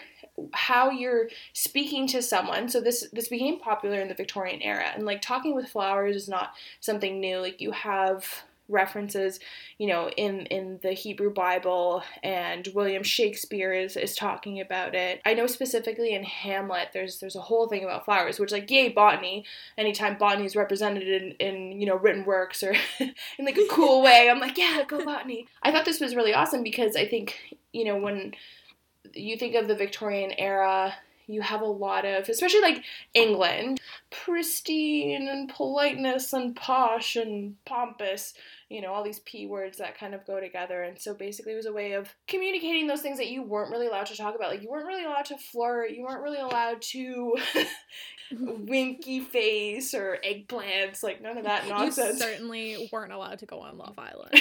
[0.52, 2.68] how you're speaking to someone.
[2.68, 6.28] So this this became popular in the Victorian era, and like talking with flowers is
[6.28, 7.38] not something new.
[7.38, 9.40] Like you have references,
[9.78, 15.20] you know, in in the Hebrew Bible, and William Shakespeare is is talking about it.
[15.24, 18.88] I know specifically in Hamlet, there's there's a whole thing about flowers, which like yay
[18.88, 19.44] botany.
[19.76, 24.02] Anytime botany is represented in in you know written works or in like a cool
[24.02, 25.46] way, I'm like yeah, go botany.
[25.62, 27.38] I thought this was really awesome because I think
[27.72, 28.32] you know when
[29.12, 30.94] you think of the Victorian era,
[31.26, 32.84] you have a lot of, especially like
[33.14, 33.80] England,
[34.24, 38.34] pristine and politeness and posh and pompous,
[38.68, 40.82] you know, all these P words that kind of go together.
[40.82, 43.86] And so basically it was a way of communicating those things that you weren't really
[43.86, 44.50] allowed to talk about.
[44.50, 47.36] Like you weren't really allowed to flirt, you weren't really allowed to
[48.32, 52.18] winky face or eggplants, like none of that You nonsense.
[52.18, 54.30] certainly weren't allowed to go on Love Island.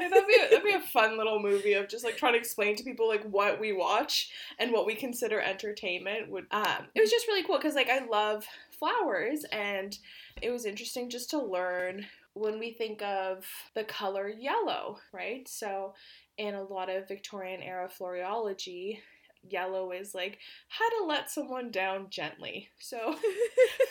[0.00, 2.32] I thought that'd be, a, that'd be a fun little movie of just like trying
[2.34, 6.30] to explain to people like what we watch and what we consider entertainment.
[6.30, 8.44] Would uh, um, it was just really cool because like I love
[8.78, 9.96] flowers and
[10.42, 13.44] it was interesting just to learn when we think of
[13.74, 15.48] the color yellow, right?
[15.48, 15.94] So
[16.36, 19.00] in a lot of Victorian era floriology.
[19.48, 20.38] Yellow is like
[20.68, 22.68] how to let someone down gently.
[22.80, 23.16] So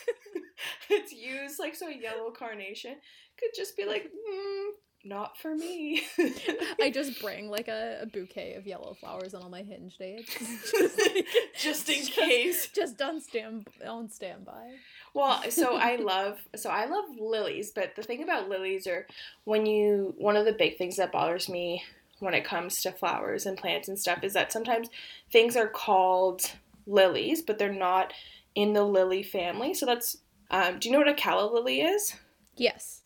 [0.89, 2.95] it's used like so a yellow carnation
[3.39, 4.69] could just be like, mm,
[5.07, 6.03] not for me.
[6.81, 10.35] I just bring like a, a bouquet of yellow flowers on all my hinge dates.
[11.59, 12.67] just in case.
[12.67, 14.75] Just on stand on standby.
[15.13, 19.07] Well, so I love so I love lilies, but the thing about lilies are
[19.45, 21.83] when you one of the big things that bothers me
[22.19, 24.89] when it comes to flowers and plants and stuff is that sometimes
[25.31, 26.51] things are called
[26.85, 28.11] lilies, but they're not
[28.55, 29.73] in the lily family.
[29.73, 30.17] So that's
[30.49, 32.15] um, do you know what a calla lily is?
[32.55, 33.01] Yes.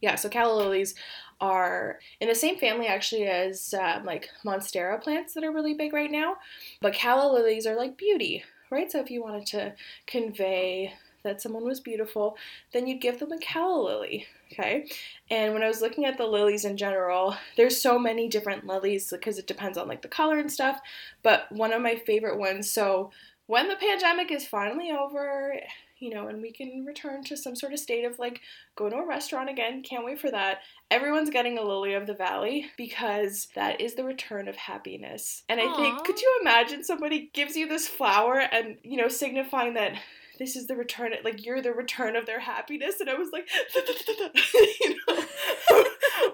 [0.00, 0.94] Yeah, so calla lilies
[1.40, 5.92] are in the same family actually as um, like monstera plants that are really big
[5.92, 6.36] right now,
[6.80, 8.90] but calla lilies are like beauty, right?
[8.90, 9.74] So if you wanted to
[10.06, 12.36] convey that someone was beautiful,
[12.72, 14.86] then you'd give them a calla lily, okay?
[15.30, 19.08] And when I was looking at the lilies in general, there's so many different lilies
[19.10, 20.80] because it depends on like the color and stuff,
[21.22, 23.10] but one of my favorite ones, so
[23.46, 25.58] when the pandemic is finally over,
[26.04, 28.42] you know, and we can return to some sort of state of like
[28.76, 29.82] go to a restaurant again.
[29.82, 30.58] Can't wait for that.
[30.90, 35.44] Everyone's getting a lily of the valley because that is the return of happiness.
[35.48, 39.72] And I think, could you imagine somebody gives you this flower and, you know, signifying
[39.74, 39.94] that
[40.38, 43.00] this is the return, like you're the return of their happiness?
[43.00, 43.48] And I was like,
[44.80, 45.84] you know.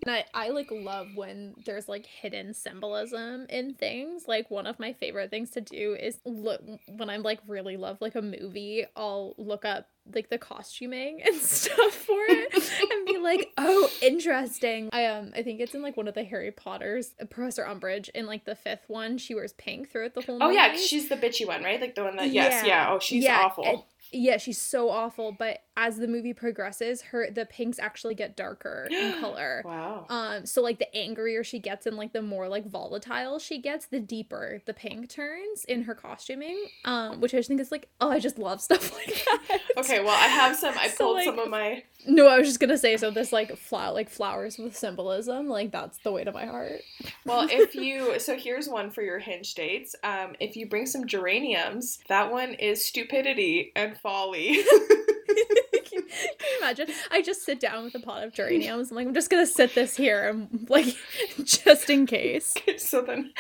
[0.07, 4.25] And I, I like love when there's like hidden symbolism in things.
[4.27, 7.99] Like one of my favorite things to do is look when I'm like really love
[8.01, 12.55] like a movie, I'll look up like the costuming and stuff for it
[12.91, 14.89] and be like, oh, interesting.
[14.93, 18.09] I um I think it's in like one of the Harry Potters, uh, Professor Umbridge
[18.11, 20.45] in like the fifth one, she wears pink throughout the whole movie.
[20.45, 20.57] oh, movie.
[20.57, 21.81] yeah, she's the bitchy one, right?
[21.81, 22.87] Like the one that, yes, Yeah.
[22.87, 22.93] yeah.
[22.93, 23.87] Oh, she's Yeah, awful.
[24.13, 28.89] Yeah, she's so awful, but as the movie progresses, her the pinks actually get darker
[28.91, 29.63] in color.
[29.65, 30.07] wow.
[30.09, 33.87] Um, so like the angrier she gets and like the more like volatile she gets,
[33.87, 36.59] the deeper the pink turns in her costuming.
[36.85, 39.61] Um, which I just think is like, oh, I just love stuff like that.
[39.79, 42.49] Okay, well, I have some, I So, pulled like- some of my No, I was
[42.49, 43.11] just gonna say so.
[43.11, 46.83] This like flower, like flowers with symbolism, like that's the way to my heart.
[47.27, 49.95] Well, if you so here's one for your hinge dates.
[50.03, 54.63] Um, if you bring some geraniums, that one is stupidity and folly.
[55.91, 56.89] Can you imagine?
[57.11, 58.91] I just sit down with a pot of geraniums.
[58.91, 60.97] I'm like, I'm just gonna sit this here, and like,
[61.45, 62.55] just in case.
[62.79, 63.33] so then,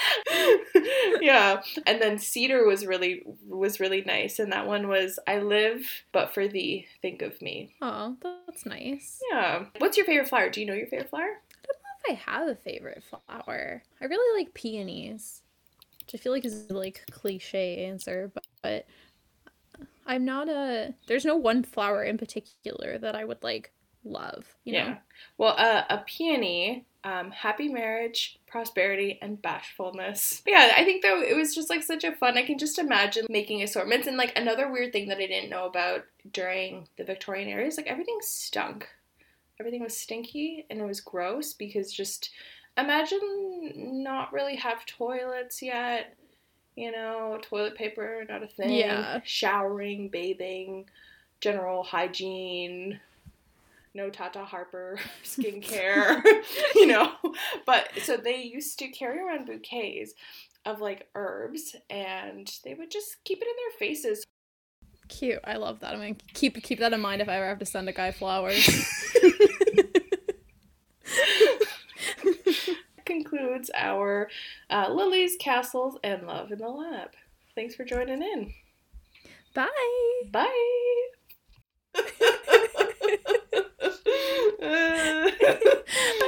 [1.20, 5.86] yeah, and then cedar was really was really nice, and that one was I live
[6.12, 7.74] but for thee, think of me.
[7.80, 9.20] Oh, that's nice.
[9.30, 9.64] Yeah.
[9.78, 10.50] What's your favorite flower?
[10.50, 11.22] Do you know your favorite flower?
[11.22, 15.42] I don't know if I have a favorite flower, I really like peonies,
[16.00, 18.86] which I feel like is a, like cliche answer, but, but
[20.10, 20.92] I'm not a.
[21.06, 23.70] There's no one flower in particular that I would like
[24.02, 24.56] love.
[24.64, 24.88] You yeah.
[24.88, 24.96] know?
[25.38, 30.42] Well, uh, a peony, um, happy marriage, prosperity, and bashfulness.
[30.44, 32.36] Yeah, I think though it was just like such a fun.
[32.36, 35.66] I can just imagine making assortments and like another weird thing that I didn't know
[35.66, 38.88] about during the Victorian era is like everything stunk.
[39.60, 42.30] Everything was stinky and it was gross because just
[42.76, 46.16] imagine not really have toilets yet.
[46.76, 48.70] You know, toilet paper not a thing.
[48.70, 49.20] Yeah.
[49.24, 50.86] Showering, bathing,
[51.40, 53.00] general hygiene
[53.94, 56.22] no Tata Harper skincare,
[56.74, 57.12] you know.
[57.66, 60.14] But so they used to carry around bouquets
[60.64, 64.24] of like herbs and they would just keep it in their faces.
[65.08, 65.40] Cute.
[65.44, 65.94] I love that.
[65.94, 68.12] I'm gonna keep keep that in mind if I ever have to send a guy
[68.12, 68.68] flowers.
[73.10, 74.30] Concludes our
[74.70, 77.10] uh, Lilies, Castles, and Love in the Lab.
[77.56, 78.54] Thanks for joining in.
[79.52, 79.66] Bye.
[80.30, 81.08] Bye.